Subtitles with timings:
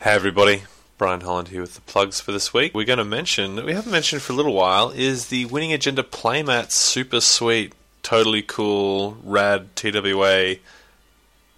[0.00, 0.62] Hey everybody,
[0.96, 2.72] Brian Holland here with the plugs for this week.
[2.72, 5.72] We're going to mention that we haven't mentioned for a little while is the Winning
[5.72, 7.72] Agenda Playmat super sweet,
[8.04, 10.58] totally cool, rad TWA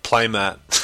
[0.03, 0.57] playmat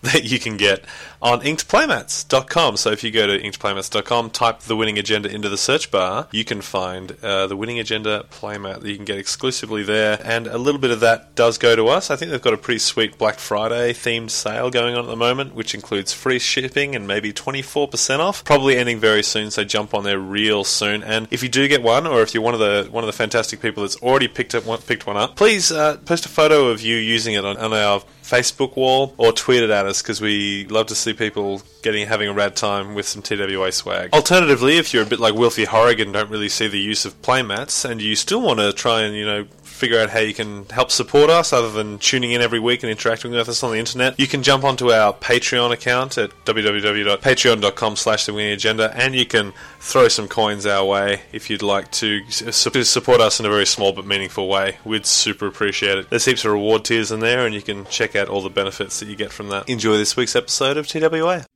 [0.02, 0.84] that you can get
[1.20, 2.76] on inkedplaymats.com.
[2.78, 6.44] So if you go to inkedplaymats.com, type the winning agenda into the search bar, you
[6.44, 10.18] can find uh, the winning agenda playmat that you can get exclusively there.
[10.24, 12.10] And a little bit of that does go to us.
[12.10, 15.16] I think they've got a pretty sweet Black Friday themed sale going on at the
[15.16, 18.42] moment, which includes free shipping and maybe 24% off.
[18.44, 21.02] Probably ending very soon, so jump on there real soon.
[21.02, 23.12] And if you do get one, or if you're one of the one of the
[23.12, 26.68] fantastic people that's already picked up one, picked one up, please uh, post a photo
[26.68, 30.20] of you using it on, on our Facebook wall or tweet it at us because
[30.20, 34.12] we love to see people getting having a rad time with some TWA swag.
[34.12, 37.88] Alternatively, if you're a bit like Wilfie Horrigan don't really see the use of playmats
[37.88, 39.46] and you still want to try and, you know,
[39.80, 42.90] figure out how you can help support us other than tuning in every week and
[42.90, 47.96] interacting with us on the internet, you can jump onto our Patreon account at www.patreon.com
[47.96, 51.90] slash the winning agenda and you can throw some coins our way if you'd like
[51.92, 54.76] to support us in a very small but meaningful way.
[54.84, 56.10] We'd super appreciate it.
[56.10, 59.00] There's heaps of reward tiers in there and you can check out all the benefits
[59.00, 59.66] that you get from that.
[59.66, 61.46] Enjoy this week's episode of TWA.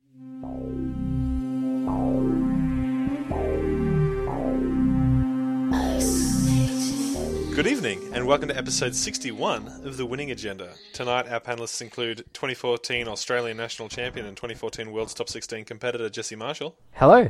[7.55, 10.73] Good evening, and welcome to episode 61 of The Winning Agenda.
[10.91, 16.35] Tonight, our panelists include 2014 Australian National Champion and 2014 World's Top 16 competitor Jesse
[16.35, 17.29] Marshall, Hello.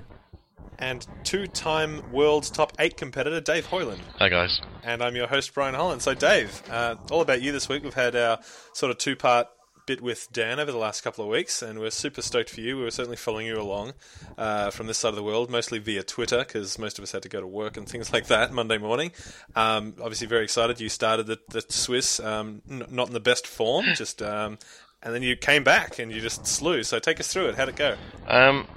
[0.80, 4.02] and two time World's Top 8 competitor Dave Hoyland.
[4.18, 4.60] Hi guys.
[4.84, 6.02] And I'm your host, Brian Holland.
[6.02, 7.84] So, Dave, uh, all about you this week.
[7.84, 8.40] We've had our
[8.74, 9.48] sort of two part
[9.86, 12.78] bit with Dan over the last couple of weeks, and we're super stoked for you.
[12.78, 13.94] We were certainly following you along
[14.38, 17.24] uh, from this side of the world, mostly via Twitter, because most of us had
[17.24, 19.12] to go to work and things like that Monday morning.
[19.56, 20.80] Um, obviously, very excited.
[20.80, 24.22] You started the, the Swiss, um, n- not in the best form, just.
[24.22, 24.58] Um,
[25.04, 26.82] and then you came back and you just slew.
[26.84, 27.56] So take us through it.
[27.56, 27.96] How'd it go?
[28.28, 28.68] Um,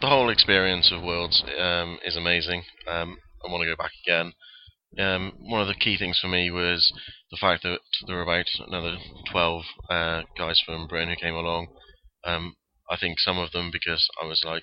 [0.00, 2.62] the whole experience of Worlds um, is amazing.
[2.88, 4.32] Um, I want to go back again.
[4.98, 6.90] Um, one of the key things for me was
[7.30, 8.96] the fact that there were about another
[9.30, 11.68] 12 uh, guys from Britain who came along.
[12.24, 12.54] Um,
[12.90, 14.62] I think some of them because I was like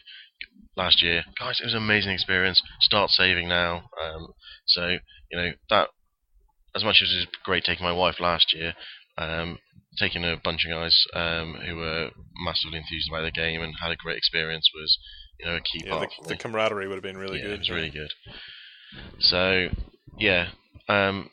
[0.77, 2.61] last year, guys, it was an amazing experience.
[2.79, 3.89] Start saving now.
[4.01, 4.27] Um,
[4.65, 4.97] so
[5.31, 5.89] you know that
[6.75, 8.73] as much as it was great taking my wife last year,
[9.17, 9.57] um,
[9.99, 12.09] taking a bunch of guys um, who were
[12.43, 14.97] massively enthused about the game and had a great experience was
[15.39, 16.09] you know a key Yeah, part.
[16.23, 17.53] the, the camaraderie would have been really yeah, good.
[17.53, 18.11] It was really good.
[19.19, 19.67] So
[20.17, 20.49] yeah,
[20.87, 21.29] um,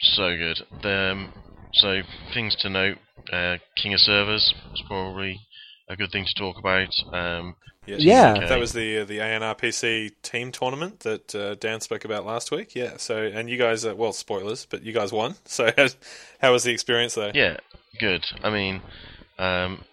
[0.00, 0.60] so good.
[0.82, 1.32] The, um,
[1.74, 2.00] so
[2.34, 2.98] things to note:
[3.32, 5.40] uh, King of Servers was probably
[5.88, 6.88] a good thing to talk about.
[7.12, 7.56] Um,
[7.86, 8.02] Yes.
[8.02, 8.34] Yeah.
[8.36, 8.48] Okay.
[8.48, 12.74] That was the uh, the ANRPC team tournament that uh, Dan spoke about last week.
[12.74, 12.98] Yeah.
[12.98, 15.34] So and you guys, uh, well, spoilers, but you guys won.
[15.46, 15.70] So
[16.40, 17.32] how was the experience there?
[17.34, 17.56] yeah,
[17.98, 18.24] good.
[18.42, 18.82] I mean,
[19.38, 19.84] um,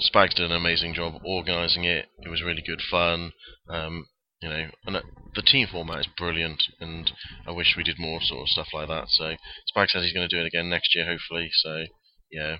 [0.00, 2.06] Spags did an amazing job organising it.
[2.18, 3.32] It was really good fun.
[3.68, 4.06] Um,
[4.44, 5.00] you know, and uh,
[5.34, 7.10] the team format is brilliant, and
[7.48, 9.06] I wish we did more sort of stuff like that.
[9.08, 9.24] So
[9.74, 11.48] Spags says he's going to do it again next year, hopefully.
[11.62, 11.84] So
[12.30, 12.56] yeah,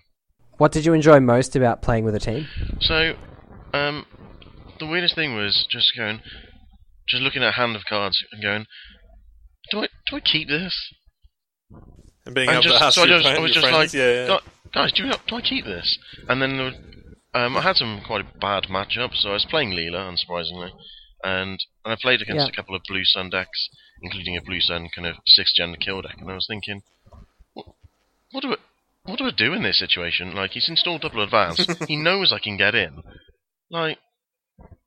[0.57, 2.47] What did you enjoy most about playing with a team?
[2.81, 3.15] So,
[3.75, 4.07] um,
[4.81, 6.21] the weirdest thing was just going,
[7.09, 8.65] just looking at a hand of cards and going,
[9.71, 10.75] do I do I keep this?
[12.27, 13.67] And being And able just- to ask so I your, just- I was your just
[13.73, 14.39] friends, like, yeah, yeah.
[14.73, 15.99] Guys, do, you, do I keep this?
[16.29, 19.17] And then there were, um, I had some quite bad matchups.
[19.23, 20.71] So I was playing Leela, unsurprisingly,
[21.25, 22.49] and and I played against Yeah.
[22.53, 23.69] a couple of Blue Sun decks,
[24.03, 26.83] including a Blue Sun kind of six gen kill deck, and I was thinking,
[27.55, 27.67] what,
[28.33, 28.57] what do I
[29.05, 30.35] what do I do in this situation?
[30.35, 33.03] Like he's installed double advance, he knows I can get in,
[33.71, 33.99] like.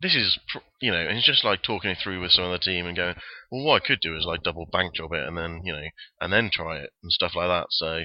[0.02, 2.52] This is, pr- you know, and he's just like talking it through with some of
[2.52, 3.16] the team and going,
[3.52, 5.82] well, what I could do is like double bank job it and then, you know,
[6.22, 7.68] and then try it and stuff like that.
[7.72, 8.04] So,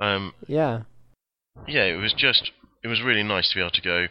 [0.00, 0.82] um, Yeah.
[1.66, 2.52] yeah, it was just
[2.82, 4.06] it was really nice to be able to go.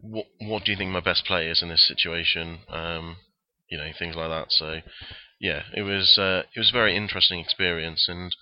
[0.00, 2.60] What what do you think my best play is in this situation?
[2.68, 3.16] Um,
[3.68, 4.46] you know, things like that.
[4.50, 4.80] So,
[5.40, 8.34] yeah, it was uh, it was a very interesting experience, and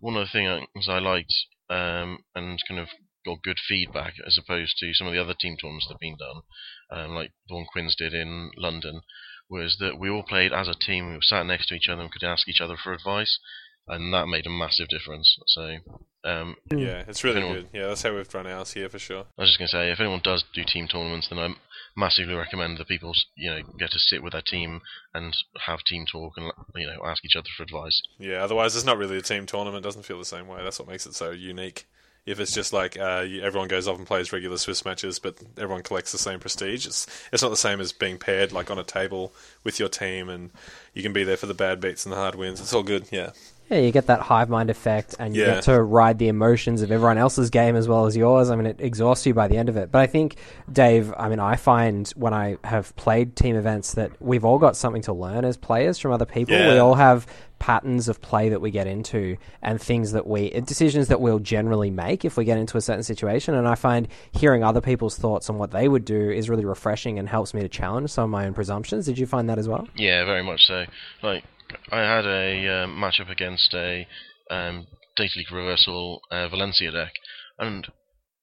[0.00, 1.34] one of the things I liked
[1.68, 2.88] um, and kind of
[3.24, 6.16] got good feedback as opposed to some of the other team tournaments that have been
[6.16, 6.42] done,
[6.90, 9.02] um, like one Quins did in London,
[9.48, 11.08] was that we all played as a team.
[11.08, 13.38] We were sat next to each other and could ask each other for advice,
[13.88, 15.36] and that made a massive difference.
[15.46, 15.76] So,
[16.24, 17.68] um, yeah, it's really Anyone- good.
[17.72, 19.24] Yeah, that's how we've run ours here for sure.
[19.38, 21.54] I was just going to say, if anyone does do team tournaments, then I
[21.96, 24.80] massively recommend that people, you know, get to sit with their team
[25.14, 25.36] and
[25.66, 28.00] have team talk and, you know, ask each other for advice.
[28.18, 29.84] Yeah, otherwise it's not really a team tournament.
[29.84, 30.62] It doesn't feel the same way.
[30.62, 31.86] That's what makes it so unique.
[32.26, 35.82] If it's just like uh, everyone goes off and plays regular Swiss matches, but everyone
[35.82, 38.84] collects the same prestige, it's it's not the same as being paired like on a
[38.84, 39.32] table
[39.64, 40.50] with your team, and
[40.92, 42.60] you can be there for the bad beats and the hard wins.
[42.60, 43.30] It's all good, yeah.
[43.70, 45.54] Yeah, you get that hive mind effect, and you Yeah.
[45.54, 48.50] get to ride the emotions of everyone else's game as well as yours.
[48.50, 49.92] I mean, it exhausts you by the end of it.
[49.92, 50.36] But I think,
[50.70, 54.76] Dave, I mean, I find when I have played team events that we've all got
[54.76, 56.56] something to learn as players from other people.
[56.56, 56.78] We Yeah.
[56.78, 57.26] all have
[57.60, 61.38] patterns of play that we get into and things that we uh, decisions that we'll
[61.38, 65.14] generally make if we get into a certain situation and i find hearing other people's
[65.18, 68.24] thoughts on what they would do is really refreshing and helps me to challenge some
[68.24, 70.86] of my own presumptions did you find that as well Yeah, very much so.
[71.22, 71.44] Like,
[71.90, 74.06] I had a um, matchup against a
[74.50, 74.86] um,
[75.16, 77.12] Data Leak Reversal uh, Valencia deck,
[77.58, 77.86] and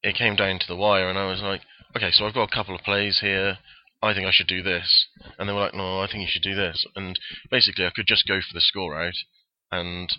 [0.03, 1.61] it came down to the wire, and I was like,
[1.95, 3.57] okay, so I've got a couple of plays here.
[4.01, 5.07] I think I should do this,
[5.37, 7.19] and they were like, no, I think you should do this, and
[7.49, 9.15] basically I could just go for the score out,
[9.71, 10.13] and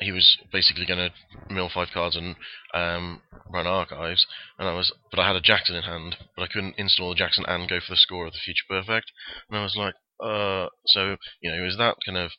[0.00, 2.36] he was basically going to mill five cards and
[2.72, 3.22] um,
[3.52, 4.24] run archives,
[4.58, 7.16] and I was, but I had a Jackson in hand, but I couldn't install a
[7.16, 9.10] Jackson and go for the score of the Future Perfect,
[9.50, 12.32] and I was like, uh, so you know, is that kind of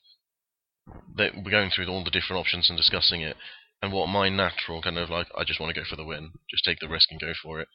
[1.18, 3.36] that we're going through all the different options and discussing it,
[3.82, 6.32] and what my natural kind of like, I just want to go for the win,
[6.50, 7.68] just take the risk and go for it.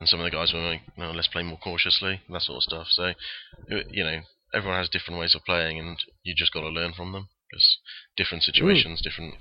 [0.00, 2.62] And some of the guys were like, no, let's play more cautiously, that sort of
[2.62, 2.86] stuff.
[2.90, 3.12] So,
[3.68, 4.20] you know,
[4.54, 7.28] everyone has different ways of playing, and you just got to learn from them.
[7.50, 7.78] Because
[8.16, 9.34] different situations, different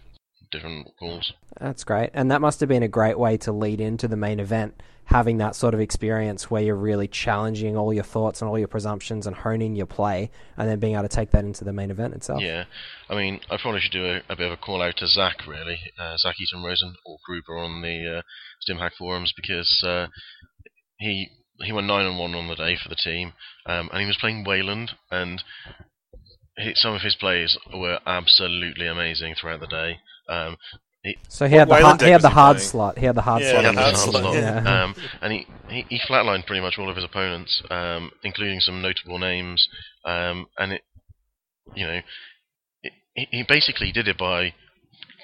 [0.51, 1.33] different calls.
[1.59, 2.11] That's great.
[2.13, 5.37] And that must have been a great way to lead into the main event, having
[5.37, 9.27] that sort of experience where you're really challenging all your thoughts and all your presumptions
[9.27, 12.13] and honing your play, and then being able to take that into the main event
[12.13, 12.41] itself.
[12.41, 12.65] Yeah,
[13.09, 15.47] I mean, I probably should do a, a bit of a call out to Zach,
[15.47, 18.21] really, uh, Zach Eaton Rosen or Gruber on the uh,
[18.67, 20.07] StimHack forums because uh,
[20.99, 21.29] he
[21.61, 23.33] he went nine and one on the day for the team,
[23.65, 25.43] um, and he was playing Wayland, and
[26.75, 29.99] some of his plays were absolutely amazing throughout the day.
[30.29, 30.57] Um,
[31.29, 32.69] So he had the, hard, he had the hard playing?
[32.69, 32.97] slot.
[32.97, 33.63] He had the hard Yeah, slot.
[33.63, 34.25] the on Yeah, hard his slot, a team.
[34.27, 34.35] lot.
[34.35, 34.83] Yeah.
[34.83, 38.81] Um, and he, he, he flatlined pretty much all of his opponents, um, including some
[38.81, 39.67] notable names.
[40.05, 40.81] Um, and it,
[41.75, 41.99] you know,
[42.83, 44.53] it, he he basically did it by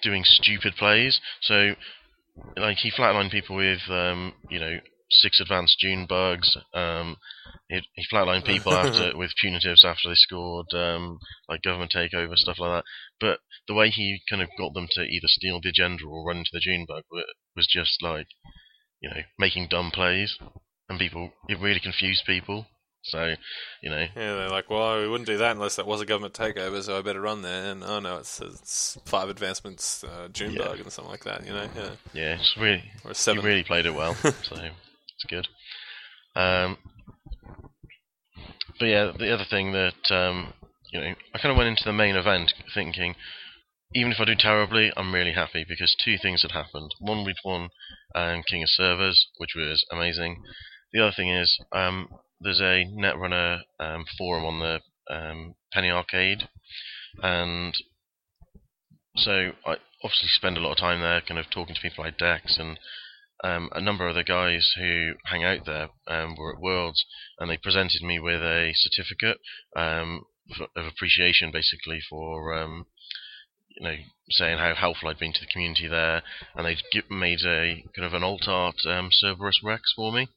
[0.02, 1.20] doing stupid plays.
[1.42, 1.74] So,
[2.58, 4.80] like, he flatlined people with, um, you know,
[5.12, 6.48] six advanced Junebugs.
[6.74, 7.18] Um,
[7.70, 11.20] he, he flatlined people after with punitives after they scored, um,
[11.50, 12.84] like government takeover stuff like that.
[13.20, 16.52] But the way he kind of got them to either steal Digender or run into
[16.52, 17.04] the Junebug
[17.56, 18.28] was just like,
[19.02, 20.38] you know, making dumb plays,
[20.90, 22.68] and people it really confused people.
[23.04, 23.36] So,
[23.84, 26.34] you know, Yeah, they're like, well, we wouldn't do that unless that was a government
[26.34, 27.72] takeover, so I better run there.
[27.72, 31.46] And oh no, it's, it's five advancements, uh, Junebug, and something like that.
[31.46, 35.26] You know, yeah, yeah, it's really or a he really played it well, so it's
[35.30, 35.48] good.
[36.36, 36.78] Um,
[38.80, 40.54] but yeah, the other thing that um,
[40.96, 43.16] you know, I kind of went into the main event thinking,
[43.94, 46.92] even if I do terribly, I'm really happy because two things had happened.
[47.00, 47.70] One, we'd won
[48.16, 50.42] um, King of Servers, which was amazing.
[50.94, 52.08] The other thing is, um,
[52.40, 56.48] there's a Netrunner um, forum on the um, Penny Arcade,
[57.22, 57.74] and
[59.18, 62.18] so I obviously spend a lot of time there, kind of talking to people like
[62.18, 62.80] Dex and
[63.44, 67.04] um, a number of the guys who hang out there um, were at Worlds,
[67.40, 69.38] and they presented me with a certificate
[69.76, 70.24] um,
[70.76, 72.86] of appreciation, basically for um,
[73.70, 73.96] you know
[74.30, 76.22] saying how helpful I'd been to the community there,
[76.56, 80.28] and they'd gi- made a kind of an alt art um, Cerberus Rex for me.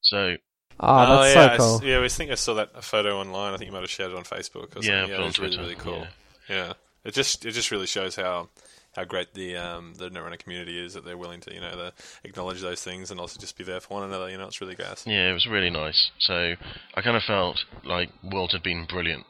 [0.00, 0.36] So
[0.80, 1.88] Oh, that's yeah, I so s- cool.
[1.88, 3.54] yeah, I think I saw that photo online.
[3.54, 4.70] I think you might have shared it on Facebook.
[4.76, 4.90] Or something.
[4.90, 6.06] Yeah, yeah, it it's on really Twitter, really cool.
[6.48, 6.56] yeah.
[6.66, 6.72] Yeah.
[7.04, 8.48] it just it just really shows how
[8.96, 11.92] how great the um, the Netrunner community is that they're willing to you know to
[12.24, 14.28] acknowledge those things and also just be there for one another.
[14.28, 15.04] You know, it's really gas.
[15.06, 16.10] yeah, it was really nice.
[16.18, 16.54] So
[16.96, 19.26] I kind of felt like Worlds had been brilliant,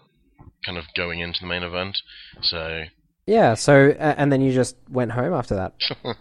[0.64, 1.98] kind of going into the main event.
[2.42, 2.84] So
[3.26, 3.54] Yeah.
[3.54, 5.72] So a- and then you just went home after that.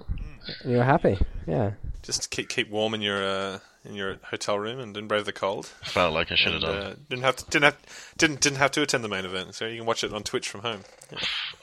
[0.66, 1.18] you were happy.
[1.48, 1.72] Yeah.
[2.02, 5.32] Just keep keep warm in your uh, in your hotel room and didn't brave the
[5.34, 5.68] cold.
[5.84, 6.76] felt like I should have done.
[6.78, 7.78] uh, didn't have to didn't have
[8.18, 10.50] didn't didn't have to attend the main event, so you can watch it on Twitch
[10.50, 10.82] from home.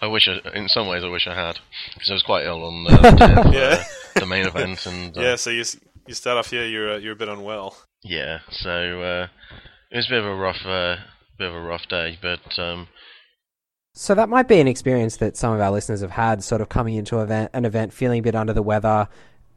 [0.00, 1.58] I wish, I, in some ways, I wish I had
[1.92, 2.90] because I was quite ill on the,
[3.44, 3.84] the, day Yeah.
[4.20, 5.64] the main event, and uh, Yeah, so you
[6.06, 7.76] you start off here, you're uh, you're a bit unwell.
[8.02, 8.70] yeah, so
[9.02, 9.26] uh,
[9.90, 10.96] it was a bit of a rough, uh,
[11.40, 12.86] bit of a rough day, but um,
[13.94, 16.68] So that might be an experience that some of our listeners have had, sort of
[16.68, 19.08] coming into event, an event feeling a bit under the weather,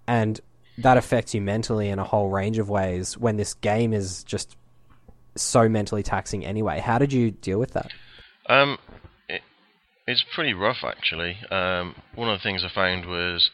[0.07, 0.39] and
[0.79, 3.17] that affects you mentally in a whole range of ways.
[3.17, 4.55] When this game is just
[5.35, 7.91] so mentally taxing anyway, how did you deal with that?
[8.47, 8.77] Um,
[9.29, 9.41] it,
[10.07, 11.37] it's pretty rough actually.
[11.51, 13.51] Um, one of the things I found was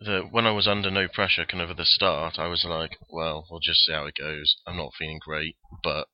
[0.00, 2.98] that when I was under no pressure, kind of at the start, I was like,
[3.10, 4.56] well, we'll just see how it goes.
[4.66, 6.06] I'm not feeling great, but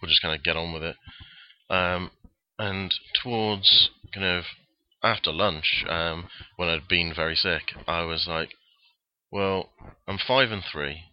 [0.00, 0.96] we'll just kind of get on with it.
[1.68, 2.10] Um,
[2.58, 4.44] and towards kind of
[5.02, 8.50] after lunch, um, when I'd been very sick, I was like,
[9.30, 9.70] Well,
[10.06, 11.04] I'm five and three,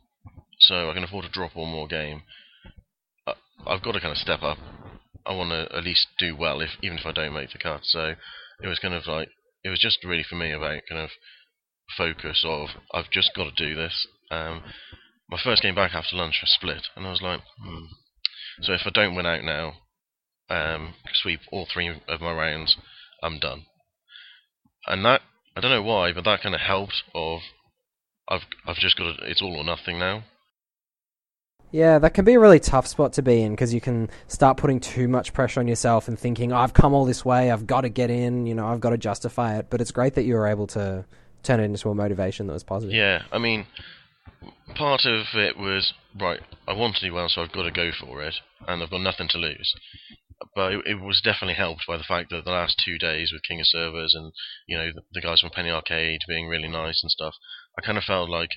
[0.60, 2.24] so I can afford to drop one more game.
[3.26, 3.34] I,
[3.66, 4.58] I've got to kind of step up.
[5.26, 7.82] I want to at least do well, if even if I don't make the cut.
[7.84, 8.16] So
[8.62, 9.30] it was kind of like
[9.64, 11.10] it was just really for me about kind of
[11.98, 14.08] focus of I've just got to do this.
[14.32, 14.64] Um,
[15.30, 17.86] my first game back after lunch, I split, and I was like, hmm.
[18.62, 19.74] So if I don't win out now,
[20.50, 22.76] um, sweep all three of my rounds,
[23.22, 23.64] I'm done.
[24.86, 25.22] And that
[25.56, 27.04] I don't know why, but that kind of helped.
[27.14, 27.42] Of
[28.30, 30.24] I've I've just got to, it's all or nothing now.
[31.72, 34.56] Yeah, that can be a really tough spot to be in because you can start
[34.56, 37.82] putting too much pressure on yourself and thinking, I've come all this way, I've got
[37.82, 39.68] to get in, you know, I've got to justify it.
[39.70, 41.06] But it's great that you were able to
[41.44, 42.96] turn it into a motivation that was positive.
[42.96, 43.66] Yeah, I mean,
[44.76, 46.42] part of it was right.
[46.68, 48.36] I want to do well, so I've got to go for it,
[48.68, 49.74] and I've got nothing to lose.
[50.56, 53.42] But it, it was definitely helped by the fact that the last two days with
[53.48, 54.32] King of Servers and
[54.68, 57.34] you know the, the guys from Penny Arcade being really nice and stuff,
[57.78, 58.52] I kind of felt like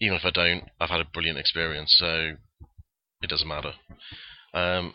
[0.00, 2.32] even if I don't, I've had a brilliant experience, so
[3.22, 3.72] it doesn't matter.
[4.54, 4.94] Um,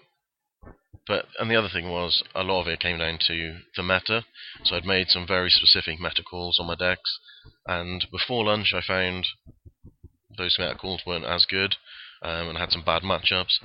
[1.06, 4.25] but and the other thing was a lot of it came down to the meta.
[4.63, 7.20] So I'd made some very specific meta calls on my decks,
[7.68, 9.27] and before lunch I found
[10.38, 11.75] those meta calls weren't as good,
[12.22, 13.60] um, and had some bad matchups.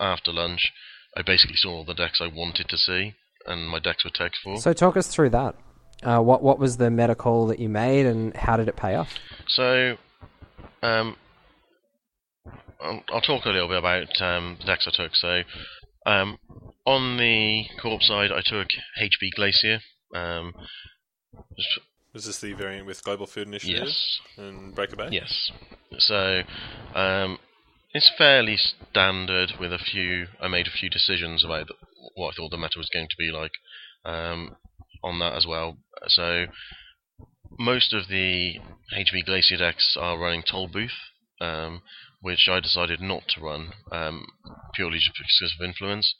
[0.00, 0.72] After lunch,
[1.16, 3.14] I basically saw all the decks I wanted to see,
[3.46, 4.56] and my decks were text for.
[4.58, 5.54] So talk us through that.
[6.02, 8.94] Uh, what what was the meta call that you made, and how did it pay
[8.94, 9.14] off?
[9.46, 9.96] So,
[10.82, 11.16] um,
[12.80, 15.14] I'll, I'll talk a little bit about um, the decks I took.
[15.14, 15.42] So,
[16.06, 16.38] um,
[16.84, 18.68] on the corp side, I took
[19.00, 19.80] HB Glacier.
[20.14, 20.52] Um,
[22.12, 25.08] Was this the variant with Global Food Initiative yes, and Breaker Bay?
[25.10, 25.50] yes.
[25.98, 26.42] So,
[26.94, 27.38] um,
[27.92, 29.52] it's fairly standard.
[29.58, 31.68] With a few, I made a few decisions about
[32.14, 33.52] what I thought the meta was going to be like
[34.04, 34.56] um,
[35.02, 35.78] on that as well.
[36.08, 36.46] So,
[37.58, 38.58] most of the
[38.96, 40.98] HB Glacier decks are running Toll Booth,
[41.40, 41.82] um,
[42.20, 44.26] which I decided not to run um,
[44.74, 46.14] purely just because of influence.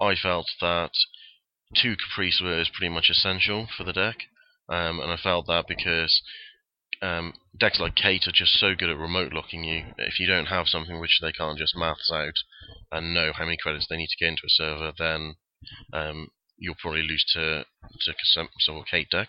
[0.00, 0.90] I felt that
[1.74, 4.16] two Caprice was pretty much essential for the deck,
[4.68, 6.22] um, and I felt that because
[7.00, 9.86] um, decks like Kate are just so good at remote locking you.
[9.98, 12.34] If you don't have something which they can't just maths out
[12.90, 15.36] and know how many credits they need to get into a server, then
[15.92, 17.64] um, you'll probably lose to
[18.04, 19.28] to some sort of Kate deck.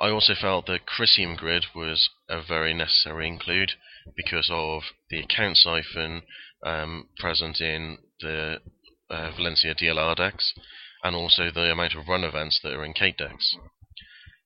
[0.00, 3.72] I also felt that Crisium Grid was a very necessary include
[4.14, 6.22] because of the account siphon
[6.64, 8.60] um, present in the
[9.10, 10.52] uh, Valencia DLR decks,
[11.02, 13.56] and also the amount of run events that are in Kate decks.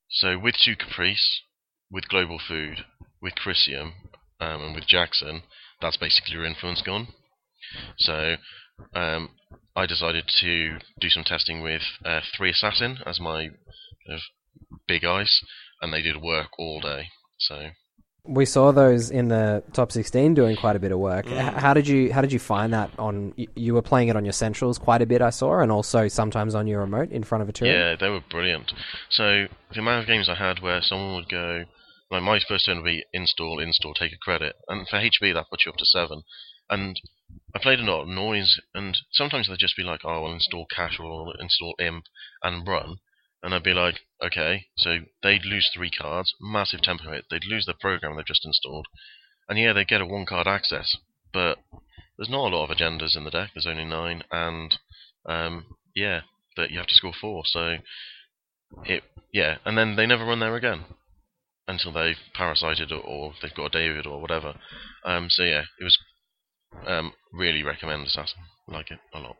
[0.08, 1.42] So with two Caprice,
[1.90, 2.84] with Global Food,
[3.22, 3.92] with Crisium,
[4.40, 5.42] um, and with Jackson,
[5.80, 7.08] that's basically your influence gone.
[7.98, 8.36] So
[8.94, 9.30] um,
[9.76, 14.20] I decided to do some testing with uh, three Assassin as my kind of
[14.88, 15.42] big ice,
[15.80, 17.04] and they did work all day.
[17.38, 17.68] So
[18.24, 21.26] We saw those in the top sixteen doing quite a bit of work.
[21.26, 21.54] Mm.
[21.54, 23.34] How did you how did you find that on?
[23.36, 26.54] You were playing it on your centrals quite a bit, I saw, and also sometimes
[26.54, 27.70] on your remote in front of a turret.
[27.72, 28.72] yeah, they were brilliant.
[29.10, 31.64] So the amount of games I had where someone would go,
[32.10, 35.48] like my first turn would be install, install, take a credit, and for HB that
[35.48, 36.24] puts you up to seven.
[36.68, 37.00] And
[37.54, 40.66] I played a lot of noise, and sometimes they'd just be like, "Oh, I'll install
[40.66, 42.06] casual, or install imp,
[42.42, 42.98] and run."
[43.42, 47.26] And I'd be like, "Okay." So they'd lose three cards, massive tempo hit.
[47.30, 48.86] They'd lose the program they've just installed,
[49.48, 50.96] and yeah, they get a one-card access,
[51.32, 51.58] but
[52.16, 53.50] there's not a lot of agendas in the deck.
[53.54, 54.76] There's only nine, and
[55.26, 56.22] um, yeah,
[56.56, 57.44] that you have to score four.
[57.46, 57.78] So
[58.84, 60.84] it, yeah, and then they never run there again
[61.70, 64.54] until they've parasited or, or they've got a David or whatever.
[65.04, 65.98] Um, so yeah, it was
[66.86, 68.40] um, really recommend Assassin.
[68.68, 69.36] Like it a lot.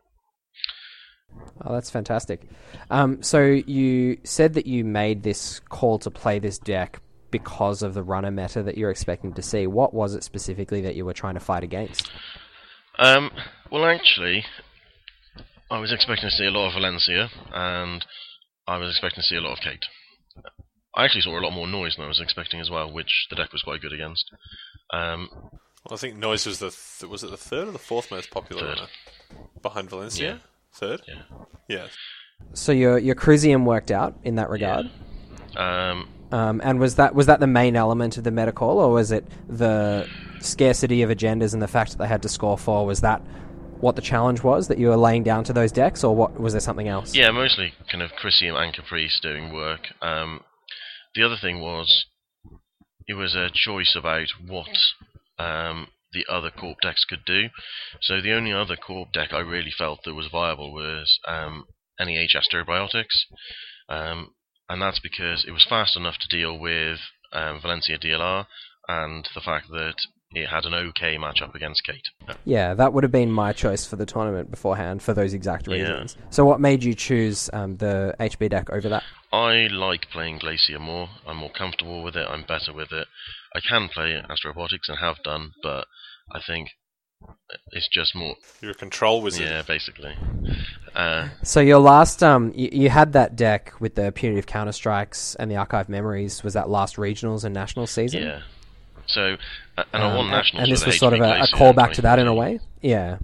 [1.64, 2.42] Oh, that's fantastic.
[2.90, 7.94] Um, so you said that you made this call to play this deck because of
[7.94, 9.66] the runner meta that you're expecting to see.
[9.66, 12.10] What was it specifically that you were trying to fight against?
[12.98, 13.30] Um,
[13.70, 14.44] well, actually,
[15.70, 18.04] I was expecting to see a lot of Valencia, and
[18.66, 19.84] I was expecting to see a lot of Kate.
[20.94, 23.36] I actually saw a lot more noise than I was expecting as well, which the
[23.36, 24.30] deck was quite good against.
[24.92, 25.28] Um,
[25.84, 28.30] Well, I think Noise was the th- was it the third or the fourth most
[28.30, 28.78] popular Third.
[28.80, 28.88] runner
[29.62, 30.28] behind Valencia.
[30.28, 30.38] Yeah.
[30.74, 31.02] Third.
[31.08, 31.22] Yeah.
[31.68, 31.86] Yeah.
[32.54, 34.90] So your your Crisium worked out in that regard.
[35.54, 35.90] Yeah.
[35.90, 38.92] um, Um, and was that was that the main element of the meta call, or
[38.92, 40.06] was it the
[40.40, 42.84] scarcity of agendas and the fact that they had to score four?
[42.86, 43.20] Was that
[43.80, 46.52] what the challenge was that you were laying down to those decks, or what was
[46.52, 47.14] there something else?
[47.14, 49.88] Yeah, mostly kind of Crisium and Caprice doing work.
[50.02, 50.40] Um,
[51.14, 52.06] the other thing was
[53.06, 54.68] it was a choice about what
[55.38, 57.48] um, the other corp decks could do.
[58.00, 61.64] So the only other corp deck I really felt that was viable was um,
[61.98, 63.26] NEH Astrobiotics,
[63.88, 64.34] um,
[64.68, 66.98] and that's because it was fast enough to deal with
[67.32, 68.46] um, Valencia DLR,
[68.88, 69.96] and the fact that
[70.32, 72.08] it had an okay matchup against Kate.
[72.44, 75.74] Yeah, that would have been my choice for the tournament beforehand for those exact Yeah.
[75.74, 76.16] reasons.
[76.30, 79.02] So, what made you choose um, the HB deck over that?
[79.32, 81.08] I like playing Glacier more.
[81.26, 82.26] I'm more comfortable with it.
[82.28, 83.08] I'm better with it.
[83.54, 85.86] I can play Astrobiotics and have done, but
[86.32, 86.68] I think
[87.72, 88.36] it's just more.
[88.60, 89.48] You're a control wizard.
[89.48, 90.14] Yeah, basically.
[90.94, 95.34] Uh, So, your last, um, you, you had that deck with the punitive counter strikes
[95.34, 96.44] and the archive memories.
[96.44, 98.22] Was that last regionals and national season?
[98.22, 98.40] yeah.
[99.12, 99.36] So,
[99.76, 100.64] uh, and I Um, won nationals.
[100.64, 102.60] and this was sort of a, a callback to that in a way.
[102.80, 103.18] Yeah.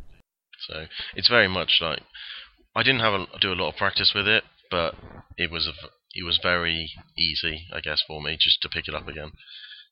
[0.69, 2.01] So it's very much like
[2.75, 4.95] I didn't have a, do a lot of practice with it, but
[5.37, 5.73] it was a,
[6.15, 9.31] it was very easy, I guess, for me just to pick it up again.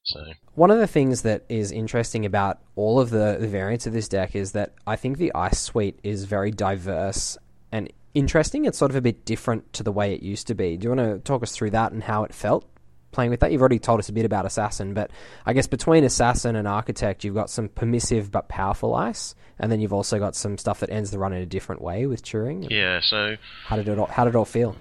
[0.04, 0.20] So
[0.54, 4.06] One of the things that is interesting about all of the, the variants of this
[4.08, 7.38] deck is that I think the Ice Suite is very diverse
[7.72, 8.66] and interesting.
[8.66, 10.76] It's sort of a bit different to the way it used to be.
[10.76, 12.66] Do you want to talk us through that and how it felt
[13.14, 13.50] playing with that?
[13.52, 15.10] You've already told us a bit about Assassin, but
[15.46, 19.80] I guess between Assassin and Architect, you've got some permissive but powerful ice, and then
[19.80, 22.66] you've also got some stuff that ends the run in a different way with Turing.
[22.70, 24.76] yeah, so How did it all, how did it all feel?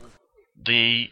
[0.65, 1.07] the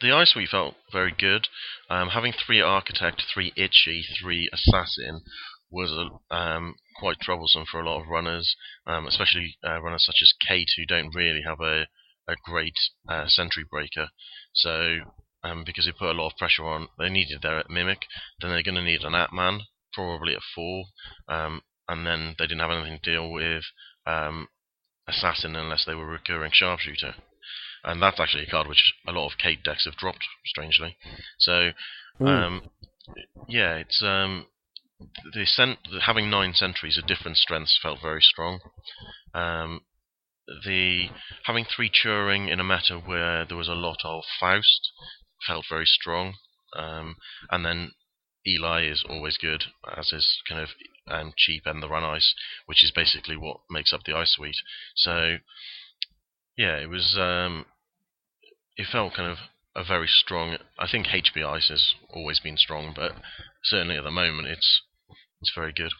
[0.00, 1.48] the ice we felt very good.
[1.88, 5.22] Um, having three architect, three Ichi, three assassin
[5.70, 8.54] was a, um, quite troublesome for a lot of runners,
[8.86, 11.86] um, especially uh, runners such as Kate who don't really have a
[12.28, 12.74] a great
[13.08, 14.08] uh, sentry breaker.
[14.52, 14.98] So
[15.44, 18.00] um, because they put a lot of pressure on, they needed their mimic.
[18.40, 19.62] Then they're going to need an Atman,
[19.92, 20.84] probably at four,
[21.28, 23.64] um, and then they didn't have anything to deal with
[24.06, 24.48] um,
[25.08, 27.14] assassin unless they were recurring sharpshooter
[27.86, 30.96] and that's actually a card which a lot of Kate decks have dropped, strangely.
[31.38, 31.70] So,
[32.20, 32.62] um,
[33.48, 34.46] yeah, it's um,
[35.32, 38.58] the cent- having nine sentries of different strengths felt very strong.
[39.32, 39.82] Um,
[40.64, 41.06] the
[41.44, 44.92] having three Turing in a meta where there was a lot of Faust
[45.46, 46.34] felt very strong,
[46.74, 47.16] um,
[47.50, 47.92] and then
[48.46, 49.64] Eli is always good,
[49.96, 50.68] as is kind of
[51.08, 52.34] um, cheap and the run ice,
[52.66, 54.56] which is basically what makes up the ice suite.
[54.94, 55.38] So,
[56.56, 57.16] yeah, it was.
[57.18, 57.66] Um,
[58.76, 59.38] it felt kind of
[59.74, 60.56] a very strong.
[60.78, 63.12] I think HB Ice has always been strong, but
[63.64, 64.82] certainly at the moment it's
[65.40, 65.92] it's very good.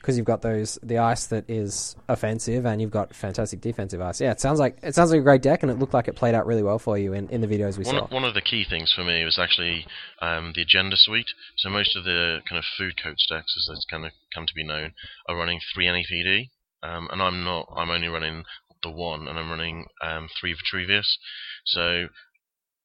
[0.00, 4.20] Because you've got those the ice that is offensive and you've got fantastic defensive ice.
[4.20, 6.14] Yeah, it sounds like it sounds like a great deck, and it looked like it
[6.14, 8.06] played out really well for you in, in the videos we One, saw.
[8.08, 9.86] one of the key things for me was actually
[10.20, 11.30] um, the agenda suite.
[11.56, 14.54] So most of the kind of food coach decks, as it's kind of come to
[14.54, 14.92] be known,
[15.26, 16.50] are running three NAPD,
[16.82, 17.66] um, and I'm not.
[17.74, 18.44] I'm only running
[18.82, 21.16] the one, and I'm running um, three Vitruvius.
[21.64, 22.08] So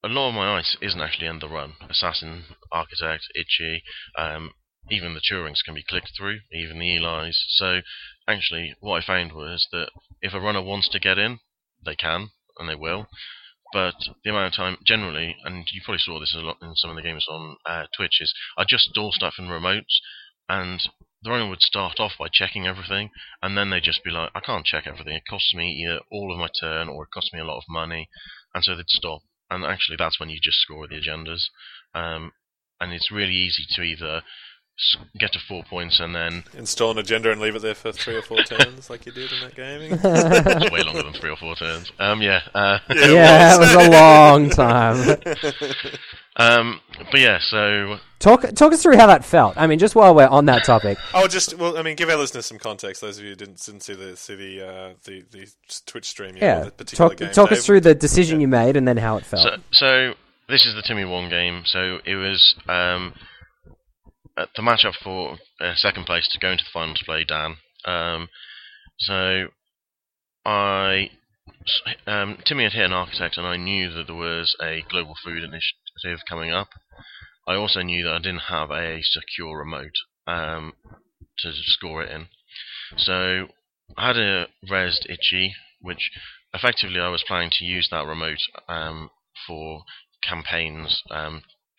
[0.04, 1.73] a lot of my ice isn't actually the run.
[1.89, 3.84] Assassin, Architect, Ichi,
[4.17, 4.52] um,
[4.91, 7.45] even the Turings can be clicked through, even the Eli's.
[7.49, 7.82] So
[8.28, 9.89] actually, what I found was that
[10.21, 11.39] if a runner wants to get in,
[11.84, 13.08] they can, and they will.
[13.71, 16.89] But the amount of time, generally, and you probably saw this a lot in some
[16.89, 19.99] of the games on uh, Twitch, is I just store stuff in remotes,
[20.47, 20.82] and
[21.21, 24.39] the runner would start off by checking everything, and then they'd just be like, I
[24.39, 25.15] can't check everything.
[25.15, 27.63] It costs me either all of my turn, or it costs me a lot of
[27.69, 28.10] money,
[28.54, 29.21] and so they'd stop.
[29.52, 31.49] And actually, that's when you just score the agendas.
[31.93, 32.32] Um,
[32.80, 34.23] and it's really easy to either
[35.18, 38.15] get to four points and then Install an agenda and leave it there for three
[38.15, 39.92] or four turns, like you did in that gaming.
[40.04, 41.92] it's way longer than three or four turns.
[42.00, 42.42] Um, yeah.
[42.54, 45.18] Uh, yeah, it was a long time.
[46.38, 46.80] um,
[47.12, 49.54] but yeah, so Talk talk us through how that felt.
[49.56, 52.18] I mean, just while we're on that topic, Oh, just well, I mean, give our
[52.18, 53.00] listeners some context.
[53.00, 55.50] Those of you who didn't, didn't see the see the uh, the, the
[55.86, 57.32] Twitch stream, yet, or yeah, the particular talk game.
[57.32, 57.60] talk Dave.
[57.60, 59.44] us through the decision you made and then how it felt.
[59.44, 60.13] So, so
[60.50, 61.63] this is the Timmy Wong game.
[61.65, 63.13] So it was um,
[64.39, 67.58] at the matchup for uh, second place to go into the final to play Dan.
[67.86, 68.30] Um,
[68.97, 69.47] so
[70.45, 71.10] I
[72.08, 75.43] um, Timmy had hit an architect, and I knew that there was a global food
[75.43, 76.69] initiative coming up.
[77.47, 79.95] I also knew that I didn't have a secure remote
[80.28, 80.73] um,
[81.39, 82.28] to score it in.
[82.97, 83.47] So
[83.97, 86.12] I had a resed Ichi, which
[86.54, 89.10] effectively I was planning to use that remote um,
[89.47, 89.84] for
[90.23, 91.04] campaigns.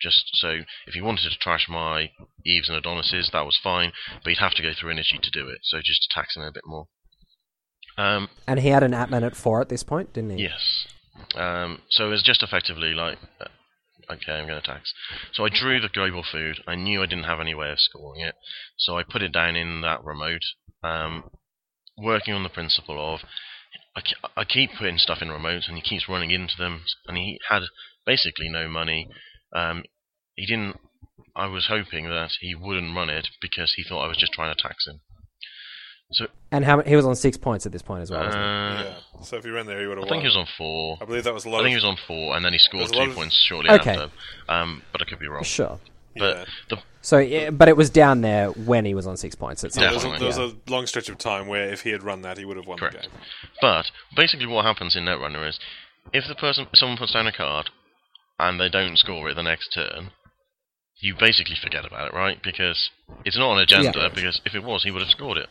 [0.01, 2.09] Just so if he wanted to trash my
[2.45, 3.91] Eves and Adonises, that was fine,
[4.23, 5.59] but he'd have to go through energy to do it.
[5.63, 6.87] So just to tax him a bit more.
[7.97, 10.43] Um, and he had an Atman at four at this point, didn't he?
[10.43, 10.87] Yes.
[11.35, 14.93] Um, so it was just effectively like, uh, okay, I'm going to tax.
[15.33, 16.57] So I drew the global food.
[16.67, 18.35] I knew I didn't have any way of scoring it,
[18.77, 20.41] so I put it down in that remote,
[20.83, 21.25] um,
[21.97, 23.19] working on the principle of
[23.95, 24.01] I,
[24.37, 27.63] I keep putting stuff in remotes, and he keeps running into them, and he had
[28.05, 29.09] basically no money.
[29.55, 29.83] Um,
[30.35, 30.77] he didn't.
[31.35, 34.53] I was hoping that he wouldn't run it because he thought I was just trying
[34.55, 34.99] to tax him.
[36.13, 38.25] So And how he was on six points at this point as well.
[38.25, 38.49] wasn't he?
[38.49, 38.93] uh, yeah.
[39.23, 40.09] So if you ran there, he would have I won.
[40.09, 40.97] think he was on four.
[41.01, 41.59] I believe that was a I lot.
[41.59, 43.91] I think he was on four, and then he scored two of- points shortly Okay.
[43.91, 44.11] after.
[44.49, 45.43] Um, but I could be wrong.
[45.43, 45.79] Sure.
[46.17, 46.45] But Yeah.
[46.69, 49.63] the So, yeah, but it was down there when he was on six points.
[49.63, 51.81] At some There was, a, Definitely, there was a long stretch of time where if
[51.83, 52.95] he had run that, he would have won Correct.
[53.03, 53.11] the game.
[53.61, 55.57] But basically, what happens in Netrunner is
[56.11, 57.69] if the person, someone puts down a card
[58.41, 60.11] and they don't score it the next turn,
[60.99, 62.41] you basically forget about it, right?
[62.43, 62.89] Because
[63.25, 63.99] it's not an agenda.
[63.99, 64.09] Yeah.
[64.13, 65.49] Because if it was, he would have scored it.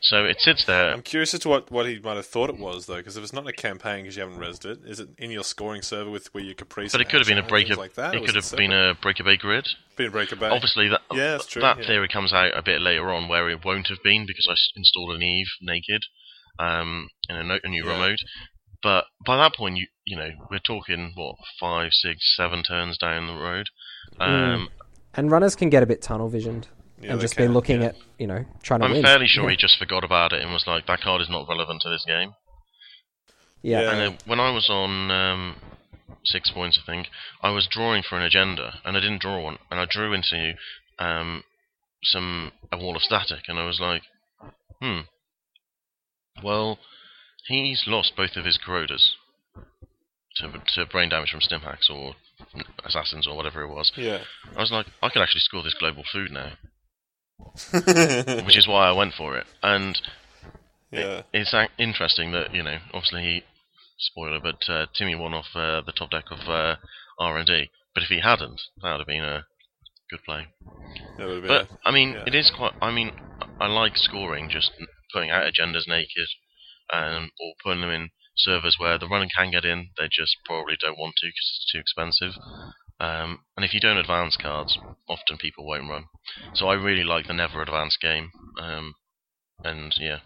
[0.00, 0.92] So it sits there.
[0.92, 3.22] I'm curious as to what, what he might have thought it was, though, because if
[3.22, 6.10] it's not a campaign because you haven't resed it, is it in your scoring server
[6.10, 6.90] with where you caprice?
[6.90, 7.76] But it could have been a breaker.
[7.76, 8.14] like that.
[8.14, 9.68] it could have been a breaker bay grid.
[9.96, 10.48] been a breaker bay.
[10.48, 11.86] Obviously, that Yeah, that's true, that yeah.
[11.86, 15.14] theory comes out a bit later on, where it won't have been because I installed
[15.14, 16.02] an Eve naked
[16.58, 17.92] um, in a, no- a new Yeah.
[17.92, 18.18] remote.
[18.82, 23.26] But by that point, you you know we're talking what five, six, seven turns down
[23.26, 23.66] the road.
[24.18, 24.68] Um,
[25.14, 26.68] And runners can get a bit tunnel visioned
[27.00, 27.88] Yeah, and just can, be looking yeah.
[27.88, 29.02] at, you know, trying to I'm win.
[29.02, 29.50] fairly sure yeah.
[29.50, 32.04] he just forgot about it and was like, that card is not relevant to this
[32.06, 32.34] game.
[33.62, 33.82] Yeah.
[33.82, 33.90] Yeah.
[33.92, 35.56] And uh, when I was on um,
[36.24, 37.08] six points, I think
[37.42, 40.54] I was drawing for an agenda, and I didn't draw one, and I drew into
[40.98, 41.44] um,
[42.02, 44.02] some a wall of static, and I was like,
[44.80, 45.00] hmm.
[46.42, 46.78] Well,
[47.46, 49.12] he's lost both of his corroders
[50.36, 52.14] to to brain damage from stim hacks or
[52.84, 53.92] assassins or whatever it was.
[53.96, 54.22] Yeah.
[54.56, 56.52] I was like, I could actually score this global food now,
[58.44, 59.46] which is why I went for it.
[59.62, 60.00] And
[60.90, 61.22] yeah.
[61.32, 63.42] it's ac- interesting that you know, obviously he
[63.98, 66.76] spoiler, but uh, Timmy won off uh, the top deck of uh,
[67.18, 67.70] R and D.
[67.94, 69.44] But if he hadn't, that would have been a
[70.10, 70.46] good play.
[71.18, 72.24] That would have been But a- I mean, yeah.
[72.26, 72.72] it is quite.
[72.80, 73.12] I mean,
[73.60, 74.70] I like scoring, just
[75.12, 76.28] putting out agendas naked,
[76.92, 79.90] and or putting them in servers where the runner can get in.
[79.98, 82.32] They just probably don't want to because it's too expensive.
[83.00, 84.78] Um, and if you don't advance cards,
[85.08, 86.04] often people won't run.
[86.54, 88.30] So I really like the never advance game.
[88.60, 88.94] Um,
[89.64, 90.20] and yeah,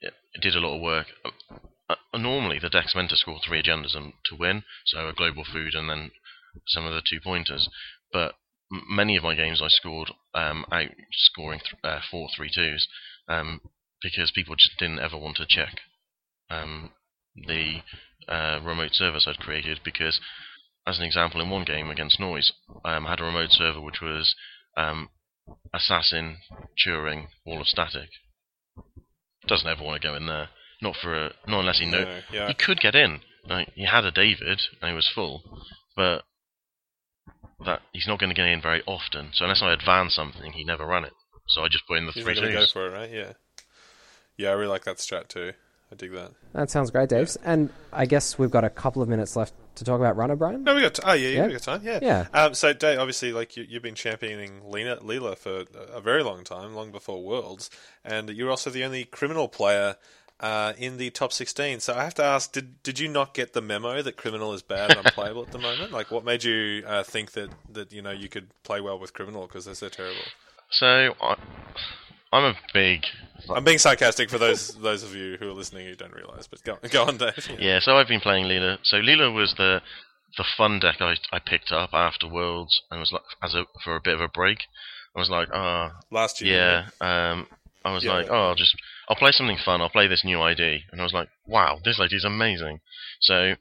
[0.00, 1.06] it, it did a lot of work.
[1.24, 1.56] Uh,
[1.88, 5.44] uh, normally, the deck's meant to score three agendas and to win, so a global
[5.44, 6.10] food and then
[6.68, 7.68] some of the two pointers.
[8.12, 8.34] But
[8.72, 12.86] m- many of my games I scored um, out scoring th- uh, four three twos
[13.28, 13.60] um,
[14.02, 15.80] because people just didn't ever want to check
[16.52, 16.90] um,
[17.34, 17.80] the
[18.28, 20.20] uh, remote servers I'd created because,
[20.86, 22.52] as an example, in one game against Noise,
[22.84, 24.34] um, I had a remote server which was
[24.76, 25.08] um,
[25.74, 26.38] Assassin,
[26.84, 28.08] Turing, Wall of Static.
[29.46, 30.48] Doesn't ever want to go in there.
[30.80, 32.48] Not for a, not unless he know No, yeah.
[32.48, 33.20] he could get in.
[33.48, 35.42] Like he had a David and he was full,
[35.96, 36.22] but
[37.64, 39.30] that he's not going to get in very often.
[39.32, 41.12] So unless I advance something, he never ran it.
[41.48, 43.10] So I just put in the He's three not going to go for it, right?
[43.10, 43.32] Yeah.
[44.36, 45.52] Yeah, I really like that strat too.
[45.92, 46.32] I dig that.
[46.54, 47.36] That sounds great, Dave.
[47.44, 50.64] And I guess we've got a couple of minutes left to talk about Runner, Brian.
[50.64, 50.94] No, we got.
[50.94, 51.46] T- oh, yeah, yeah, Yeah.
[51.48, 51.80] we got time.
[51.84, 52.26] Yeah, Yeah.
[52.32, 56.44] Um, so, Dave, obviously, like you, you've been championing Lena, Leela for a very long
[56.44, 57.68] time, long before Worlds,
[58.04, 59.96] and you're also the only criminal player
[60.40, 61.80] uh, in the top 16.
[61.80, 64.62] So, I have to ask: Did did you not get the memo that criminal is
[64.62, 65.92] bad and unplayable at the moment?
[65.92, 69.12] Like, what made you uh, think that that you know you could play well with
[69.12, 70.22] criminal because they're so terrible?
[70.70, 71.36] So I,
[72.32, 73.04] I'm a big
[73.50, 76.46] I'm being sarcastic for those those of you who are listening who don't realise.
[76.46, 77.50] But go, go on, Dave.
[77.58, 77.80] yeah.
[77.80, 78.78] So I've been playing Leela.
[78.82, 79.82] So Leela was the
[80.38, 83.96] the fun deck I, I picked up after Worlds and was like as a for
[83.96, 84.58] a bit of a break.
[85.14, 87.32] I was like, ah, Last year, yeah.
[87.32, 87.46] Um,
[87.84, 88.74] I was Yeah, like, oh, I'll just
[89.08, 89.80] I'll play something fun.
[89.82, 92.80] I'll play this new ID, and I was like, wow, this ID's amazing.
[93.20, 93.54] So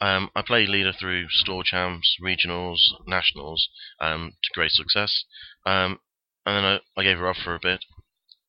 [0.00, 3.68] um, I played Leela through store champs, regionals, nationals,
[4.00, 5.24] um, to great success.
[5.66, 5.98] Um,
[6.46, 7.84] and then I, I gave her up for a bit.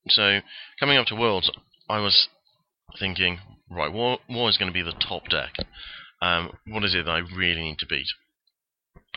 [0.10, 0.40] So
[0.80, 1.52] coming up to worlds,
[1.90, 2.28] I was
[3.00, 3.40] thinking,
[3.70, 5.54] right, what what is going to be the top deck?
[6.22, 8.08] Um, what is it that I really need to beat?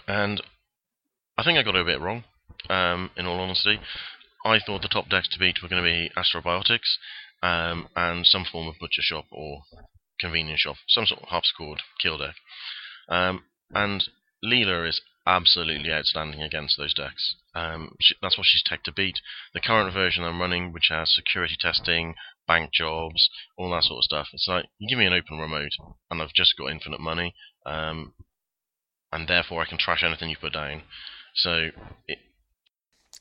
[0.07, 0.42] And
[1.37, 2.24] I think I got it a bit wrong.
[2.68, 3.79] Um, in all honesty,
[4.44, 6.96] I thought the top decks to beat were going to be Astrobiotics
[7.42, 9.62] um, and some form of butcher shop or
[10.20, 12.35] convenience shop, some sort of Haarpsichord kill deck.
[13.09, 14.05] Um, and
[14.44, 17.36] Leela is absolutely outstanding against those decks.
[17.54, 19.20] Um, she, that's what she's tech to beat.
[19.52, 22.14] The current version I'm running, which has security testing,
[22.46, 24.28] bank jobs, all that sort of stuff.
[24.32, 25.72] It's like you give me an open remote,
[26.10, 27.34] and I've just got infinite money,
[27.66, 28.14] um,
[29.12, 30.82] and therefore I can trash anything you put down.
[31.34, 31.68] So
[32.08, 32.18] it,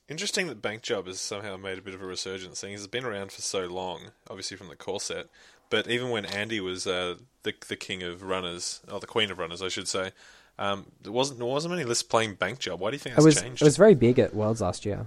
[0.10, 2.60] Interesting that Bank Job has somehow made a bit of a resurgence.
[2.60, 5.26] Seeing it's been around for so long, obviously from the core set.
[5.70, 9.38] But even when Andy was uh, the the king of runners, or the queen of
[9.38, 10.12] runners, I should say,
[10.60, 12.80] um, there wasn't there wasn't many lists playing Bank Job.
[12.80, 13.62] Why do you think It that's was changed?
[13.62, 15.06] it was very big at Worlds last year.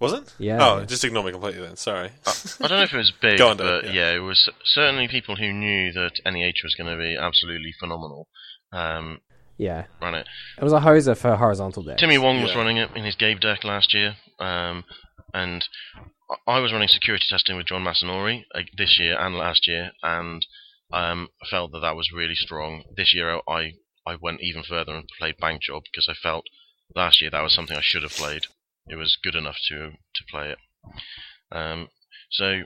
[0.00, 0.34] Was it?
[0.38, 0.84] Yeah, Oh, yeah.
[0.84, 1.76] just ignore me completely then.
[1.76, 2.10] Sorry.
[2.26, 3.92] I don't know if it was big, on, Dave, but yeah.
[4.10, 4.16] yeah.
[4.16, 8.26] it was certainly people who knew that NEH was going to be absolutely phenomenal.
[8.72, 9.20] Um,
[9.58, 10.26] Yeah, ran it.
[10.58, 11.98] it was a hoser for horizontal deck.
[11.98, 14.82] Timmy Wong was running it in his Gabe deck last year, um,
[15.32, 15.64] and
[16.28, 19.92] I- I was running security testing with John Masanori uh, this year and last year,
[20.02, 20.44] and
[20.92, 22.82] um, I felt that that was really strong.
[22.96, 23.74] This year, I
[24.06, 26.46] I went even further and played Bank Job because I felt
[26.94, 28.46] last year that was something I should have played.
[28.88, 30.58] It was good enough to to play it.
[31.50, 31.88] Um,
[32.30, 32.62] so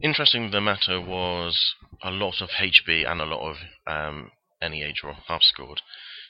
[0.00, 0.50] interesting.
[0.50, 4.30] The matter was a lot of HB and a lot of um,
[4.62, 5.80] NEH or half scored.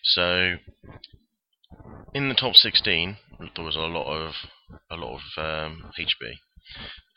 [0.03, 0.57] So
[2.15, 3.17] in the top 16,
[3.55, 4.35] there was a lot of
[4.91, 6.39] a lot of um, HB.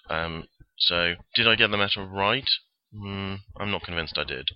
[0.09, 0.45] Um,
[0.77, 2.49] so did I get the matter right?
[2.95, 4.49] Mm, I'm not convinced I did.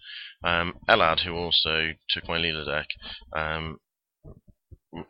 [0.44, 2.88] Um, Elad, who also took my Leela deck,
[3.36, 3.80] um,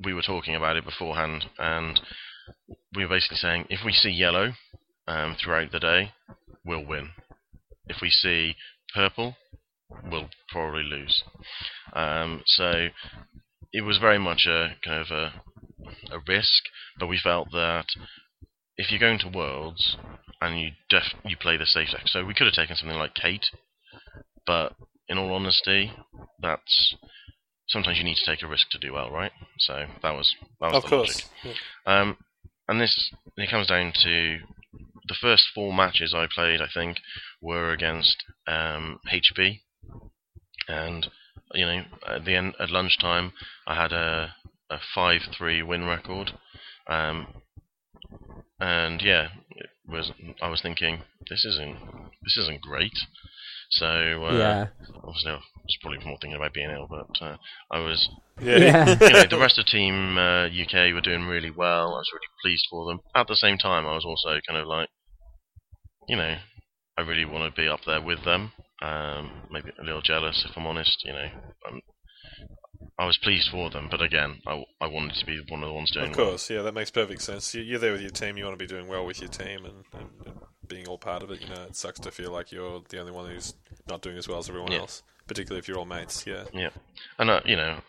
[0.03, 1.99] we were talking about it beforehand, and
[2.95, 4.53] we were basically saying if we see yellow
[5.07, 6.12] um, throughout the day,
[6.65, 7.12] we'll win.
[7.88, 8.55] If we see
[8.93, 9.36] purple,
[10.09, 11.23] we'll probably lose.
[11.93, 12.89] Um, so
[13.71, 15.33] it was very much a kind of a,
[16.13, 16.63] a risk,
[16.99, 17.86] but we felt that
[18.77, 19.97] if you're going to Worlds
[20.43, 23.15] and you def- you play the safe deck, so we could have taken something like
[23.15, 23.45] Kate,
[24.45, 24.75] but
[25.08, 25.91] in all honesty,
[26.41, 26.95] that's
[27.67, 29.32] sometimes you need to take a risk to do well, right?
[29.60, 31.23] So that was that was Of the course.
[31.45, 31.56] logic.
[31.86, 32.17] Um,
[32.67, 34.39] and this it comes down to
[35.08, 36.62] the first four matches I played.
[36.62, 36.97] I think
[37.41, 39.60] were against um, HB,
[40.67, 41.08] and
[41.53, 43.32] you know at the end at lunchtime
[43.67, 44.36] I had a
[44.69, 46.32] a five three win record,
[46.89, 47.27] um,
[48.60, 49.29] and yeah,
[49.88, 51.78] was I was thinking this isn't
[52.24, 52.98] this isn't great.
[53.72, 54.67] So uh, yeah.
[55.04, 57.38] obviously I was probably more thinking about being ill, but uh,
[57.72, 58.58] I was Yeah.
[58.58, 58.98] Yeah.
[59.02, 61.96] you know, the rest of team uh, UK were doing really well.
[61.96, 63.00] I was really pleased for them.
[63.15, 64.89] At the same time, I was also kind of like,
[66.08, 66.38] you know,
[66.98, 68.52] I really want to be up there with them.
[68.82, 71.04] Um, maybe a little jealous, if I'm honest.
[71.06, 71.30] You know,
[71.69, 71.82] um,
[72.97, 75.73] I was pleased for them, but again, I, I wanted to be one of the
[75.73, 76.27] ones doing Of well.
[76.32, 77.53] course, yeah, that makes perfect sense.
[77.56, 78.38] You- You're there with your team.
[78.38, 80.36] You want to be doing well with your team and, and, and
[80.67, 81.41] being all part of it.
[81.41, 83.56] You know, it sucks to feel like you're the only one who's
[83.88, 84.79] not doing as well as everyone Yeah.
[84.79, 86.25] else, particularly if you're all mates.
[86.27, 86.69] Yeah, Yeah,
[87.17, 87.79] and uh, you know,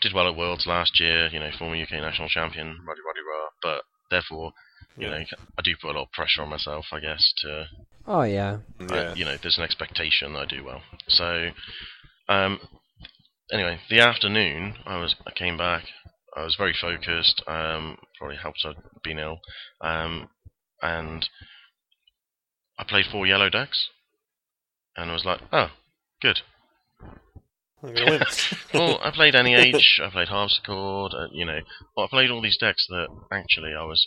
[0.00, 1.28] did well at Worlds last year.
[1.28, 3.48] You know, former UK national champion, Roddy Roddy Raw.
[3.62, 4.52] But therefore,
[4.96, 5.18] you Yeah.
[5.18, 5.24] know,
[5.58, 7.66] I do put a lot of pressure on myself, I guess, to
[8.06, 8.58] Oh yeah.
[8.80, 9.12] yeah.
[9.14, 10.80] You know, there's an expectation that I do well.
[11.08, 11.50] So,
[12.28, 12.58] um,
[13.52, 15.84] anyway, the afternoon, I was, I came back.
[16.36, 17.42] I was very focused.
[17.46, 19.40] Um, probably helped I'd been ill.
[19.80, 20.28] Um,
[20.82, 21.28] and
[22.78, 23.88] I played four yellow decks,
[24.96, 25.68] and I was like, oh,
[26.22, 26.40] good.
[27.82, 28.22] I'm gonna win.
[28.74, 31.60] Well, I played NEH, I played Haarpsichord, uh, you know,
[31.94, 34.06] but I played all these decks that actually I was,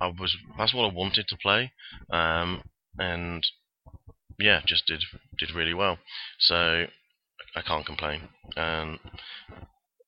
[0.00, 1.72] I was, that's what I wanted to play,
[2.12, 2.62] um,
[2.98, 3.42] and
[4.38, 5.02] yeah, just did
[5.38, 5.98] did really well.
[6.38, 6.86] So
[7.56, 8.22] I can't complain.
[8.56, 8.98] Um,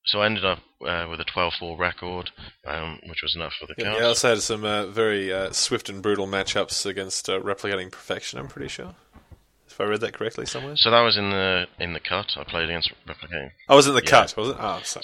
[0.05, 2.29] so I ended up uh, with a 12-4 record,
[2.65, 3.99] um, which was enough for the yeah, count.
[3.99, 8.37] you also had some uh, very uh, swift and brutal matchups against uh, replicating perfection.
[8.39, 8.93] I'm pretty sure,
[9.67, 10.75] if I read that correctly somewhere.
[10.75, 12.33] So that was in the in the cut.
[12.37, 13.49] I played against replicating.
[13.67, 14.09] I was in the Yeah.
[14.11, 14.57] cut, was it?
[14.59, 15.03] Oh, sorry.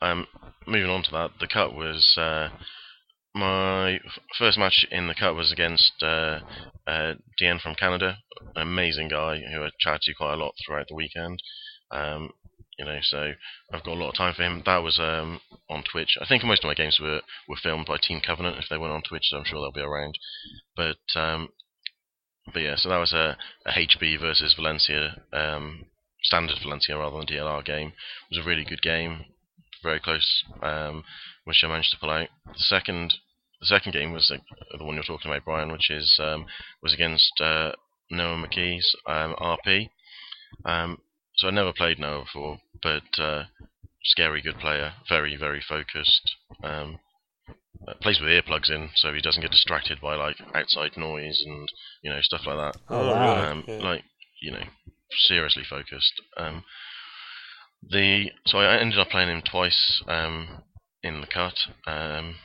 [0.00, 0.26] So, um,
[0.66, 2.48] moving on to that, the cut was uh,
[3.34, 3.98] my
[4.38, 6.40] first match in the cup was against uh,
[6.86, 7.14] uh,
[7.62, 8.18] from Canada,
[8.56, 11.42] an amazing guy who I chatted to quite a lot throughout the weekend.
[11.90, 12.30] Um,
[12.78, 13.32] you know, so
[13.72, 14.62] I've got a lot of time for him.
[14.64, 16.16] That was um, on Twitch.
[16.20, 18.92] I think most of my games were, were filmed by Team Covenant if they weren't
[18.92, 20.16] on Twitch, so I'm sure they'll be around.
[20.76, 21.48] But um,
[22.52, 23.36] but yeah, so that was a,
[23.66, 25.86] a HB versus Valencia, um,
[26.22, 27.88] standard Valencia rather than DLR game.
[27.88, 29.24] It was a really good game,
[29.82, 31.04] very close, um,
[31.48, 32.28] which I managed to pull out.
[32.46, 33.14] The second,
[33.60, 34.38] the second game was the,
[34.76, 36.44] the one you're talking about, Brian, which is um,
[36.82, 37.72] was against uh,
[38.10, 39.88] Noah McKee's um, RP.
[40.64, 40.98] Um,
[41.36, 43.44] so I never played Noah before, but uh,
[44.04, 46.36] scary good player, very very focused.
[46.62, 46.98] Um,
[47.86, 51.68] uh, plays with earplugs in, so he doesn't get distracted by like outside noise and
[52.02, 52.80] you know stuff like that.
[52.90, 53.50] Oh, wow.
[53.52, 53.78] Um, Yeah.
[53.78, 54.04] Like
[54.42, 54.64] you know,
[55.26, 56.12] seriously focused.
[56.36, 56.64] Um,
[57.88, 60.62] the so I ended up playing him twice um,
[61.02, 61.54] in the cut.
[61.86, 62.36] Um,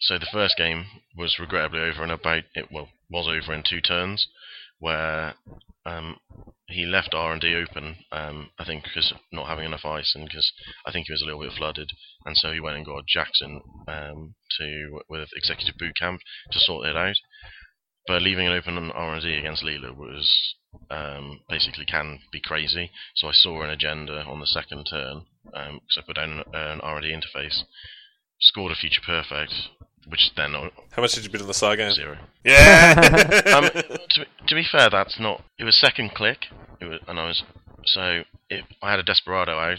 [0.00, 0.86] so the first game
[1.16, 4.26] was regrettably over in about it well was over in two turns,
[4.78, 5.34] where
[5.84, 6.16] um,
[6.68, 7.96] he left R and D open.
[8.12, 10.52] Um, I think because not having enough ice and because
[10.86, 11.90] I think he was a little bit flooded,
[12.24, 16.20] and so he went and got Jackson um, to with executive boot camp
[16.52, 17.16] to sort it out.
[18.06, 20.54] But leaving it open on R and D against Leela was
[20.90, 22.90] um, basically can be crazy.
[23.16, 26.80] So I saw an agenda on the second turn because I put down an, an
[26.80, 27.62] R and D interface,
[28.40, 29.52] scored a future perfect,
[30.08, 31.92] which then How much did you bid on the side game?
[31.92, 32.18] zero.
[32.44, 33.40] Yeah.
[33.54, 33.64] um,
[34.10, 35.42] to, to be fair, that's not.
[35.58, 36.46] It was second click,
[36.80, 37.42] it was, and I was
[37.84, 38.22] so.
[38.48, 39.78] If I had a desperado out,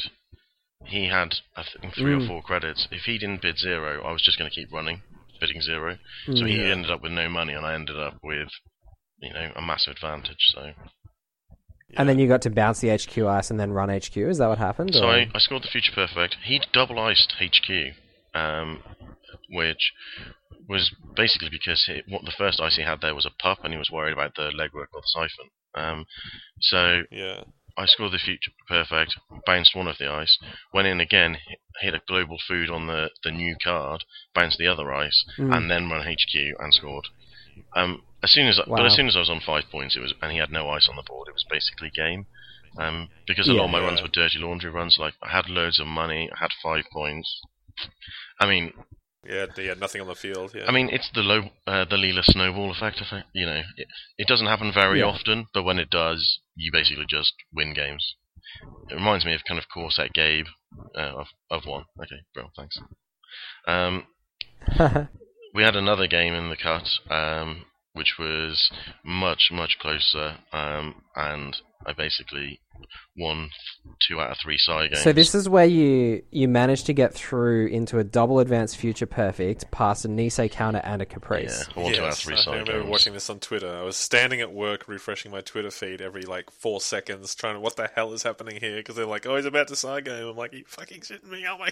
[0.85, 2.27] he had I think three or Mm.
[2.27, 2.87] four credits.
[2.91, 5.01] If he didn't bid zero, I was just going to keep running,
[5.39, 5.97] bidding zero.
[6.27, 6.71] So he Yeah.
[6.71, 8.49] ended up with no money, and I ended up with,
[9.21, 10.37] you know, a massive advantage.
[10.53, 10.71] So
[11.97, 14.15] And then you got to bounce the HQ ice and then run HQ.
[14.17, 14.93] Is that what happened?
[14.95, 16.37] So I, I scored the future perfect.
[16.43, 17.93] He'd double iced HQ,
[18.33, 18.83] um,
[19.49, 19.91] which
[20.67, 23.73] was basically because he, what the first ice he had there was a pup, and
[23.73, 25.49] he was worried about the legwork or the siphon.
[25.75, 26.05] Um,
[26.59, 27.43] so Yeah.
[27.77, 30.37] I scored the future perfect, bounced one of the ice,
[30.73, 34.03] went in again, hit- hit a global food on the, the new card,
[34.35, 35.55] bounced the other ice, Mm.
[35.55, 37.05] and then run HQ and scored.
[37.75, 39.99] Um, as soon as I, but as soon as I was on five points, it
[40.01, 41.27] was and he had no ice on the board.
[41.27, 42.25] It was basically game.
[42.79, 43.87] Um, because a lot of my Yeah.
[43.87, 44.97] runs were dirty laundry runs.
[44.97, 47.29] Like I had loads of money, I had five points.
[48.39, 48.71] I mean,
[49.27, 50.53] Yeah, he had nothing on the field.
[50.55, 50.65] Yeah.
[50.67, 53.01] I mean, it's the low, uh, the Leela snowball effect.
[53.01, 55.05] I think you know, it, it doesn't happen very Yeah.
[55.07, 58.15] often, but when it does, you basically just win games.
[58.89, 60.47] It reminds me of kind of Corset Gabe
[60.95, 61.85] uh, of of one.
[62.01, 62.77] Okay, bro, thanks.
[63.67, 64.07] Um,
[65.53, 68.71] we had another game in the cut, um, which was
[69.03, 72.59] much much closer, um, and I basically
[73.17, 73.49] won
[74.07, 75.01] two out of three Psi games.
[75.01, 79.05] so this is where you you managed to get through into a double advanced future
[79.05, 81.67] perfect past a Nisei counter and a yeah, Caprice.
[81.75, 82.89] I won two out of Yes, three I side remember games.
[82.89, 83.75] watching this on Twitter.
[83.75, 87.59] I was standing at work refreshing my Twitter feed every like four seconds, trying to
[87.59, 88.77] what the hell is happening here?
[88.77, 91.45] Because they're like, "Oh, he's about to Psi game." I'm like, "You fucking shitting me?"
[91.47, 91.71] Oh my!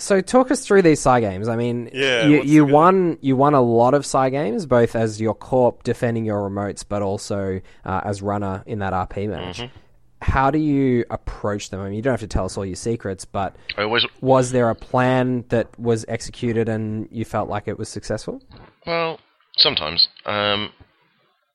[0.00, 1.48] So talk us through these Psi games.
[1.48, 5.20] I mean, Yeah, you, you won you won a lot of Psi games, both as
[5.20, 9.58] your corp defending your remotes, but also uh, as runner in that RP match.
[9.58, 9.76] Mm-hmm.
[10.22, 11.80] How do you approach them?
[11.80, 14.68] I mean, you don't have to tell us all your secrets, but always was there
[14.68, 18.42] a plan that was executed and you felt like it was successful?
[18.86, 19.18] Well,
[19.56, 20.08] sometimes.
[20.26, 20.72] Um,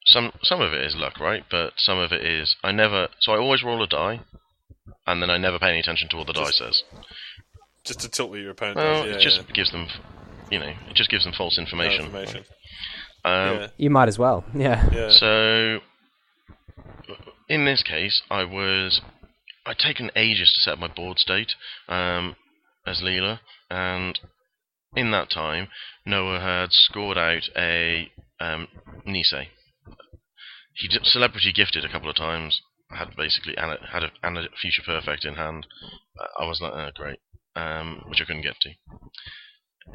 [0.06, 1.44] some some of it is luck, right?
[1.50, 3.10] But some of it is I never.
[3.20, 4.22] So I always roll a die,
[5.08, 6.84] and then I never pay any attention to what the die says.
[7.86, 9.08] Just to tilt what your opponent Well.
[9.08, 9.54] Yeah, it just yeah.
[9.54, 9.88] gives them,
[10.52, 12.06] you know, it just gives them false No information.
[12.06, 12.46] information.
[13.24, 14.44] Um, yeah, You might as well.
[14.56, 14.88] Yeah.
[14.92, 15.10] yeah.
[15.10, 15.80] So,
[17.50, 19.02] in this case, I was.
[19.68, 21.54] I'd taken ages to set up my board state
[21.90, 22.36] um,
[22.86, 24.20] as Leela, and
[24.96, 25.70] in that time,
[26.06, 28.68] Noah had scored out a um,
[29.08, 29.48] Nisei.
[30.76, 32.62] He did celebrity gifted a couple of times.
[32.92, 35.66] Had basically and a, had a, and a future perfect in hand.
[36.20, 37.18] Uh, I was like, oh, great,
[37.56, 38.72] um, which I couldn't get to.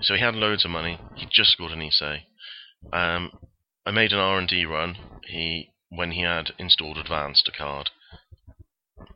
[0.03, 0.99] So he had loads of money.
[1.17, 2.21] He just scored an Nisei.
[2.93, 3.33] Um,
[3.85, 4.97] I made an R and D run.
[5.27, 7.91] He when he had installed advanced a card.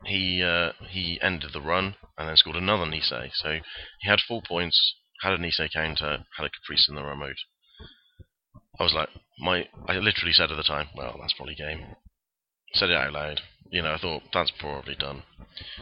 [0.04, 3.30] He uh, he ended the run and then scored another Nisei.
[3.32, 3.60] So
[4.00, 7.36] he had four points, had a Nisei counter, had a Caprice in the remote.
[8.78, 11.96] I was like, my I literally said at the time, well, that's probably game.
[12.74, 13.40] Said it out loud.
[13.70, 15.22] You know, I thought that's probably done.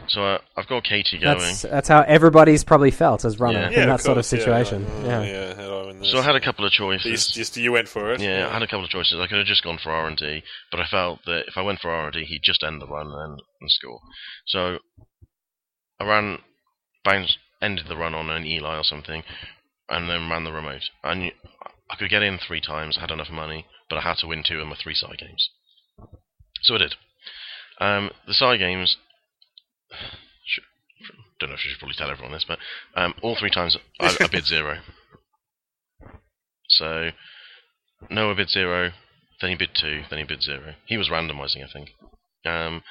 [0.07, 1.37] So uh, I've got Kati going.
[1.39, 3.67] That's that's how everybody's probably felt as runner Yeah.
[3.67, 4.83] in Yeah, that sort of course, yeah, situation.
[4.85, 5.23] like, oh, yeah.
[5.23, 5.55] yeah.
[5.55, 6.11] how do I win this?
[6.11, 7.27] So I had a couple of But you, choices.
[7.31, 8.21] just, you went for it.
[8.21, 9.19] Yeah, I had a couple of choices.
[9.19, 11.61] I could have just gone for R and D, but I felt that if I
[11.61, 13.99] went for R and D, he'd just end the run and, and score.
[14.47, 14.77] So
[15.99, 16.39] I ran,
[17.03, 19.23] bounced, ended the run on an Eli or something,
[19.89, 20.89] and then ran the remote.
[21.03, 21.31] I knew
[21.91, 22.97] I could get in three times.
[22.97, 25.49] I had enough money, but I had to win two of my three Psi games.
[26.63, 26.95] So I did.
[27.79, 28.97] Um, the Psi games.
[30.45, 30.63] Should,
[31.39, 32.59] don't know if I should probably tell everyone this, but
[32.95, 34.79] um, all three times I, I bid zero.
[36.69, 37.09] So
[38.09, 38.91] Noah bid zero,
[39.41, 40.75] then he bid two, then he bid zero.
[40.85, 41.89] He was randomizing, I think.
[42.45, 42.83] Um,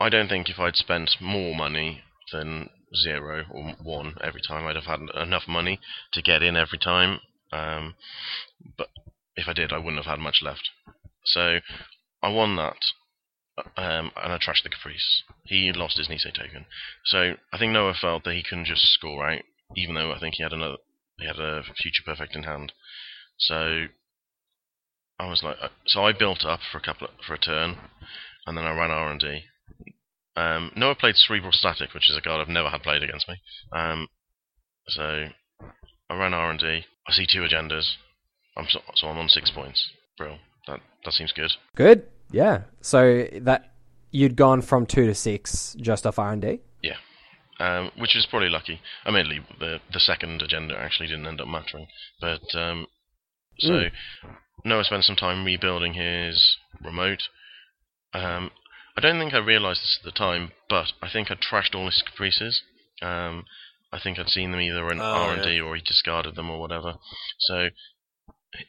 [0.00, 2.70] I don't think if I'd spent more money than
[3.02, 5.80] zero or one every time, I'd have had enough money
[6.12, 7.20] to get in every time.
[7.52, 7.94] Um,
[8.78, 8.88] but
[9.36, 10.70] if I did, I wouldn't have had much left.
[11.24, 11.58] So
[12.22, 12.76] I won that,
[13.76, 15.22] um, and I trashed the Caprice.
[15.44, 16.66] He lost his Nisei token.
[17.06, 19.42] So I think Noah felt that he couldn't just score out,
[19.76, 20.76] even though I think he had another,
[21.18, 22.72] he had a future perfect in hand.
[23.38, 23.86] So
[25.18, 27.76] I was like, uh, so I built up for a couple of, for a turn,
[28.46, 29.42] and then I ran R and D.
[30.36, 33.36] Um, Noah played Cerebral Static, which is a card I've never had played against me.
[33.72, 34.08] Um,
[34.88, 35.28] so
[36.08, 36.84] I ran R and D.
[37.06, 37.96] I see two agendas.
[38.56, 39.90] I'm so, so I'm on six points.
[40.16, 40.38] Brill.
[40.66, 41.50] That that seems good.
[41.74, 42.06] Good.
[42.30, 42.62] Yeah.
[42.80, 43.72] So that
[44.10, 46.60] you'd gone from two to six just off R and D.
[46.82, 46.96] Yeah.
[47.58, 48.80] Um, which is probably lucky.
[49.06, 51.86] Admittedly, the the second agenda actually didn't end up mattering,
[52.20, 52.86] but um,
[53.58, 53.84] so
[54.64, 57.22] Noah spent some time rebuilding his remote.
[58.14, 58.50] Um,
[58.96, 61.86] I don't think I realised this at the time, but I think I trashed all
[61.86, 62.62] his caprices.
[63.02, 63.44] Um,
[63.92, 66.50] I think I'd seen them either in Oh, R and D or he discarded them
[66.50, 66.94] or whatever.
[67.40, 67.68] So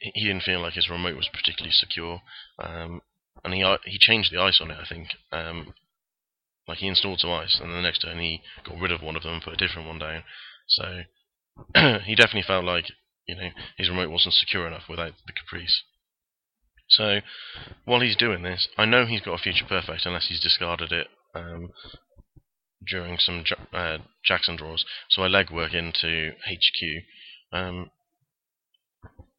[0.00, 2.20] he didn't feel like his remote was particularly secure,
[2.58, 3.02] um,
[3.44, 4.78] and he he changed the ice on it.
[4.80, 5.08] I think.
[5.32, 5.74] Um,
[6.68, 9.16] like he installed some ice, and then the next turn he got rid of one
[9.16, 10.22] of them and put a different one down.
[10.68, 11.02] So
[12.04, 12.86] he definitely felt like
[13.26, 15.82] you know his remote wasn't secure enough without the caprice.
[16.88, 17.20] So
[17.84, 21.08] while he's doing this, I know he's got a future perfect unless he's discarded it
[21.34, 21.70] um,
[22.86, 24.84] during some uh, Jackson draws.
[25.10, 27.04] So I legwork into HQ.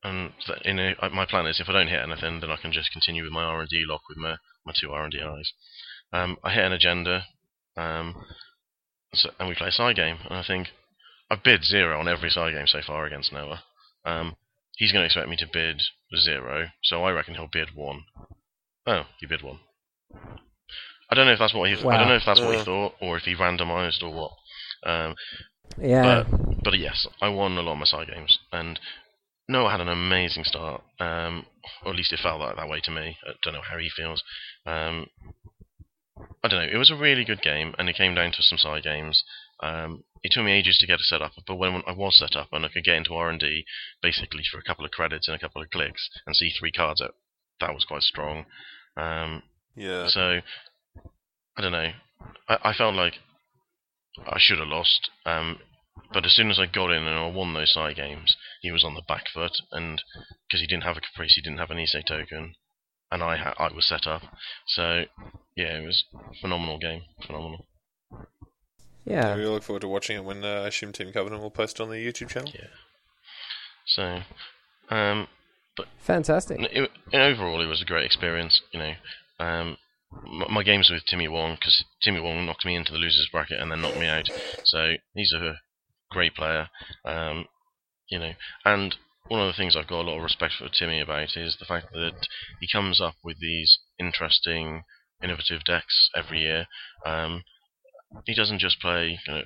[0.04, 0.34] Um,
[0.66, 2.72] and in a, uh, my plan is if I don't hit anything, then I can
[2.72, 4.36] just continue with my R and D lock with my,
[4.66, 5.52] my two R and D eyes.
[6.12, 7.26] Um, I hit an agenda,
[7.78, 8.16] um,
[9.14, 10.68] so, and we play a Psi game, and I think
[11.32, 13.64] I've bid zero on every Psi game so far against Noah.
[14.06, 14.36] Um,
[14.76, 15.82] he's going to expect me to bid
[16.20, 18.02] zero, so I reckon he'll bid one.
[18.86, 19.60] Oh, he bid one.
[21.10, 21.76] I don't know if that's what he.
[21.76, 22.66] I don't know if that's what he Uh.
[22.66, 24.32] thought, or if he randomised, or what.
[24.86, 25.16] Um,
[25.78, 26.24] Yeah.
[26.24, 28.80] but but yes, I won a lot of my Psi games, and
[29.48, 30.82] Noah had an amazing start.
[31.00, 31.46] Um,
[31.84, 33.18] or at least it felt like that way to me.
[33.28, 34.24] I don't know how he feels.
[34.66, 35.08] Um,
[36.44, 36.72] I don't know.
[36.72, 39.24] It was a really good game, and it came down to some Psi games.
[39.62, 42.36] Um, it took me ages to get it set up, but when I was set
[42.36, 43.66] up and I could get into R and D
[44.02, 47.02] basically for a couple of credits and a couple of clicks and see three cards
[47.02, 47.16] out,
[47.60, 48.46] that was quite strong.
[48.98, 49.44] Um,
[49.76, 50.08] Yeah.
[50.08, 50.42] so
[51.58, 51.92] I don't know.
[52.50, 53.16] I, I felt like
[54.26, 55.10] I should have lost.
[55.26, 55.60] Um,
[56.14, 58.84] but as soon as I got in and I won those Psi games, he was
[58.84, 60.02] on the back foot, and
[60.48, 62.56] because he didn't have a caprice, he didn't have an Nisei token,
[63.12, 64.22] and I ha- I was set up.
[64.68, 65.04] So
[65.56, 67.68] yeah, it was a phenomenal game, phenomenal.
[69.06, 69.36] yeah.
[69.36, 71.90] we look forward to watching it when uh, I assume Team Covenant will post on
[71.90, 72.52] the YouTube channel.
[72.54, 72.68] Yeah.
[73.86, 74.20] So
[74.96, 75.28] um,
[75.76, 76.60] but Fantastic.
[76.62, 76.72] it,
[77.12, 78.62] it- overall, it was a great experience.
[78.72, 78.94] You know,
[79.40, 79.78] um,
[80.26, 83.60] my, my games with Timmy Wong because Timmy Wong knocked me into the losers bracket
[83.60, 84.30] and then knocked me out.
[84.64, 85.56] So he's a
[86.14, 86.70] great player.
[87.06, 87.46] Um,
[88.10, 88.32] you know,
[88.66, 88.96] and
[89.28, 91.66] one of the things I've got a lot of respect for Timmy about is the
[91.66, 92.28] fact that
[92.60, 94.84] he comes up with these interesting,
[95.22, 96.68] innovative decks every year.
[97.06, 97.44] Um,
[98.26, 99.20] he doesn't just play.
[99.28, 99.44] You know,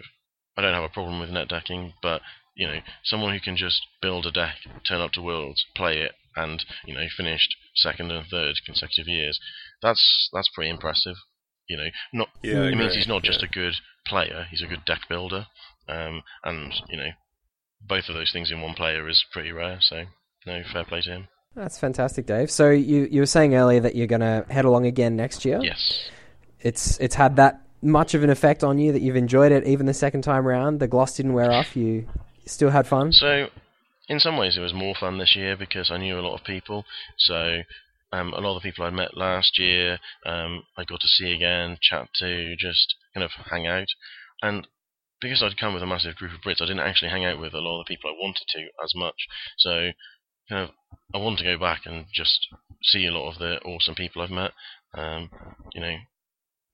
[0.57, 2.22] I don't have a problem with net decking, but
[2.55, 4.55] you know, someone who can just build a deck,
[4.88, 9.39] turn up to Worlds, play it, and you know, finished second and third consecutive years.
[9.82, 11.15] That's that's pretty impressive.
[11.70, 13.49] You know, not Yeah, it means he's not just yeah.
[13.49, 13.74] a good
[14.07, 15.45] player; he's a good deck builder.
[15.88, 17.09] Um, and you know,
[17.88, 19.77] both of those things in one player is pretty rare.
[19.81, 20.03] So,
[20.45, 21.27] no, fair play to him.
[21.55, 22.51] That's fantastic, Dave.
[22.51, 25.59] So you you were saying earlier that you're going to head along again next year.
[25.61, 26.09] Yes.
[26.59, 29.85] It's it's had that much of an effect on you that you've enjoyed it even
[29.85, 30.79] the second time round.
[30.79, 31.75] The gloss didn't wear off.
[31.75, 32.07] You
[32.45, 33.11] still had fun.
[33.11, 33.47] So,
[34.07, 36.45] in some ways, it was more fun this year because I knew a lot of
[36.45, 36.85] people.
[37.17, 37.61] So,
[38.13, 41.33] um, a lot of the people I met last year, um, I got to see
[41.33, 43.88] again, chat to, just kind of hang out.
[44.41, 44.67] And
[45.22, 47.53] because I'd come with a massive group of Brits, I didn't actually hang out with
[47.53, 49.15] a lot of the people I wanted to as much.
[49.57, 49.91] So,
[50.49, 50.70] kind of,
[51.13, 52.47] I want to go back and just
[52.84, 54.51] see a lot of the awesome people I've met.
[54.93, 55.30] Um,
[55.74, 55.95] you know,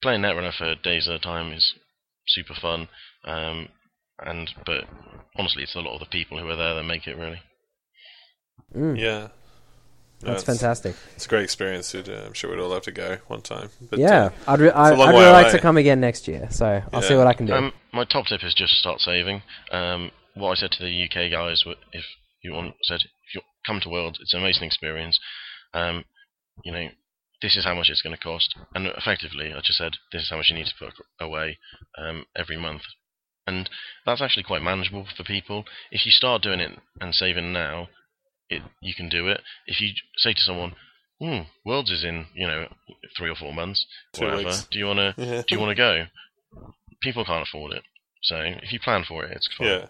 [0.02, 1.74] playing Netrunner for days at a time is
[2.28, 2.89] super fun.
[3.26, 3.70] Um,
[4.20, 4.86] and but
[5.38, 7.41] honestly, it's a lot of the people who are there that make it really.
[8.76, 9.30] Mm, Yeah.
[10.24, 10.95] No, that's it's- fantastic.
[11.15, 11.93] It's a great experience.
[11.93, 13.69] We'd, uh, I'm sure we'd all love to go one time.
[13.89, 15.99] But, yeah, uh, I'd, re- I, a long I'd way really like to come again
[15.99, 16.47] next year.
[16.51, 17.53] So I'll see what I can do.
[17.53, 19.41] Um, my top tip is just start saving.
[19.71, 22.05] Um, what I said to the UK guys, if
[22.41, 25.19] you want, said if you come to World, it's an amazing experience.
[25.74, 26.05] Um,
[26.63, 26.88] you know,
[27.41, 30.30] this is how much it's going to cost, and effectively, I just said this is
[30.30, 31.57] how much you need to put away
[31.97, 32.84] um, every month,
[33.45, 33.69] and
[34.05, 35.65] that's actually quite manageable for people.
[35.91, 37.89] If you start doing it and saving now,
[38.50, 39.41] it you can do it.
[39.68, 40.76] If you say to someone,
[41.20, 42.68] "Hmm, Worlds is in you know
[43.18, 44.44] three or four months, Two whatever.
[44.46, 44.66] weeks.
[44.72, 45.41] Do you want to yeah.
[45.48, 46.06] do you want to go?
[47.02, 47.84] People can't afford it.
[48.22, 49.68] So if you plan for it, it's fine.
[49.68, 49.86] Yeah.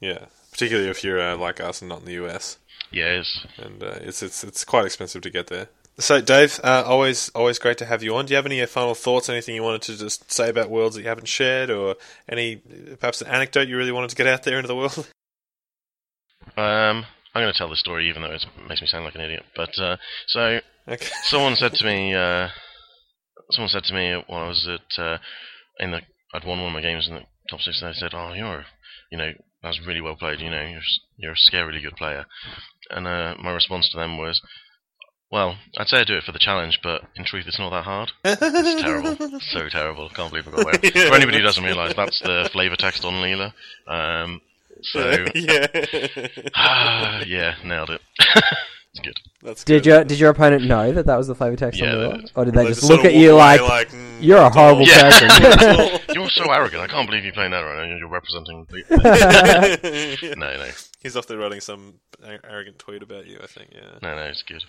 [0.00, 0.18] Yeah.
[0.52, 2.58] Particularly if you're uh, like us and not in the US,
[2.90, 5.68] Yeah, it's, and uh, it's it's it's quite expensive to get there.
[5.98, 8.26] So, Dave, uh, always always great to have you on.
[8.26, 9.28] Do you have any final thoughts?
[9.30, 11.96] Anything you wanted to just say about worlds that you haven't shared, or
[12.28, 12.56] any
[13.00, 15.08] perhaps an anecdote you really wanted to get out there into the world?
[16.56, 19.20] um, I'm going to tell the story, even though it makes me sound like an
[19.20, 19.44] idiot.
[19.54, 21.06] But uh, so Okay.
[21.24, 22.48] someone said to me, uh,
[23.50, 25.18] someone said to me when I was at uh,
[25.78, 26.00] in the
[26.34, 28.64] I'd won one of my games in the top six, and they said, "Oh, you're,
[29.10, 29.32] you know,
[29.62, 30.40] that was really well played.
[30.40, 30.80] You know, you're
[31.16, 32.26] you're a scarily good player."
[32.90, 34.40] And uh, my response to them was,
[35.30, 37.84] "Well, I'd say I do it for the challenge, but in truth, it's not that
[37.84, 40.08] hard." It's terrible, so terrible.
[40.10, 40.90] Can't believe I got there.
[41.08, 43.52] For anybody who doesn't realise, that's the flavor text on Leela.
[43.88, 44.40] Um,
[44.82, 45.66] so yeah.
[46.54, 48.00] ah, yeah, nailed it.
[48.20, 49.16] it's good.
[49.42, 49.86] That's did good.
[49.88, 52.06] your did your opponent know that that was the flavor text Yeah, on the they-
[52.08, 52.20] wall?
[52.34, 54.82] or did they, They just sort look at you like, like, mm, you're a horrible
[54.86, 55.10] Yeah.
[55.10, 56.00] person?
[56.14, 56.82] You're so arrogant.
[56.82, 57.96] I can't believe you're playing that right now.
[57.96, 58.66] You're representing.
[58.70, 60.34] The...
[60.36, 60.70] No, no,
[61.02, 61.94] He's off there writing some
[62.44, 63.38] arrogant tweet about you.
[63.42, 63.70] I think.
[63.72, 64.22] Yeah, no, no.
[64.22, 64.64] It's good.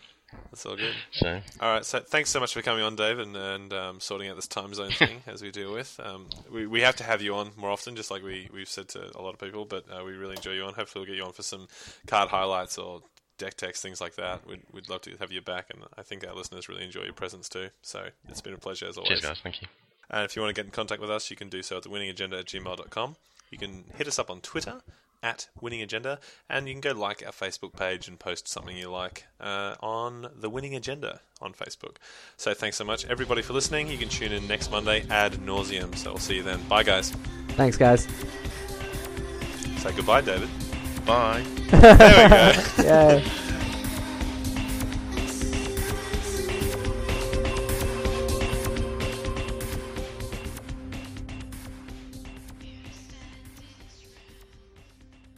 [0.52, 0.94] That's all good.
[1.12, 4.30] So All right, so thanks so much for coming on, Dave, and, and um, sorting
[4.30, 6.00] out this time zone thing as we deal with.
[6.04, 8.88] Um, we, we have to have you on more often, just like we, we've said
[8.90, 10.74] to a lot of people, but uh, we really enjoy you on.
[10.74, 11.68] Hopefully, we'll get you on for some
[12.08, 13.02] card highlights or
[13.38, 14.46] deck text things like that.
[14.48, 17.14] We'd, we'd love to have you back, and I think our listeners really enjoy your
[17.14, 17.70] presence too.
[17.82, 19.22] So it's been a pleasure as always.
[19.22, 19.40] Cheers, guys.
[19.44, 19.68] Thank you.
[20.10, 21.84] And if you want to get in contact with us, you can do so at
[21.84, 23.16] thewinningagenda at gmail.com.
[23.52, 24.82] You can hit us up on Twitter
[25.24, 28.90] at Winning Agenda, and you can go like our Facebook page and post something you
[28.90, 31.98] like uh, on the Winning Agenda on Facebook.
[32.38, 33.88] So thanks so much, everybody, for listening.
[33.88, 35.96] You can tune in next Monday ad nauseum.
[35.96, 36.62] So we'll see you then.
[36.68, 37.12] Bye, guys.
[37.50, 38.08] Thanks, guys.
[39.78, 40.50] Say goodbye, David.
[41.06, 41.44] Bye.
[41.70, 42.64] There we go.
[42.84, 43.47] Yeah.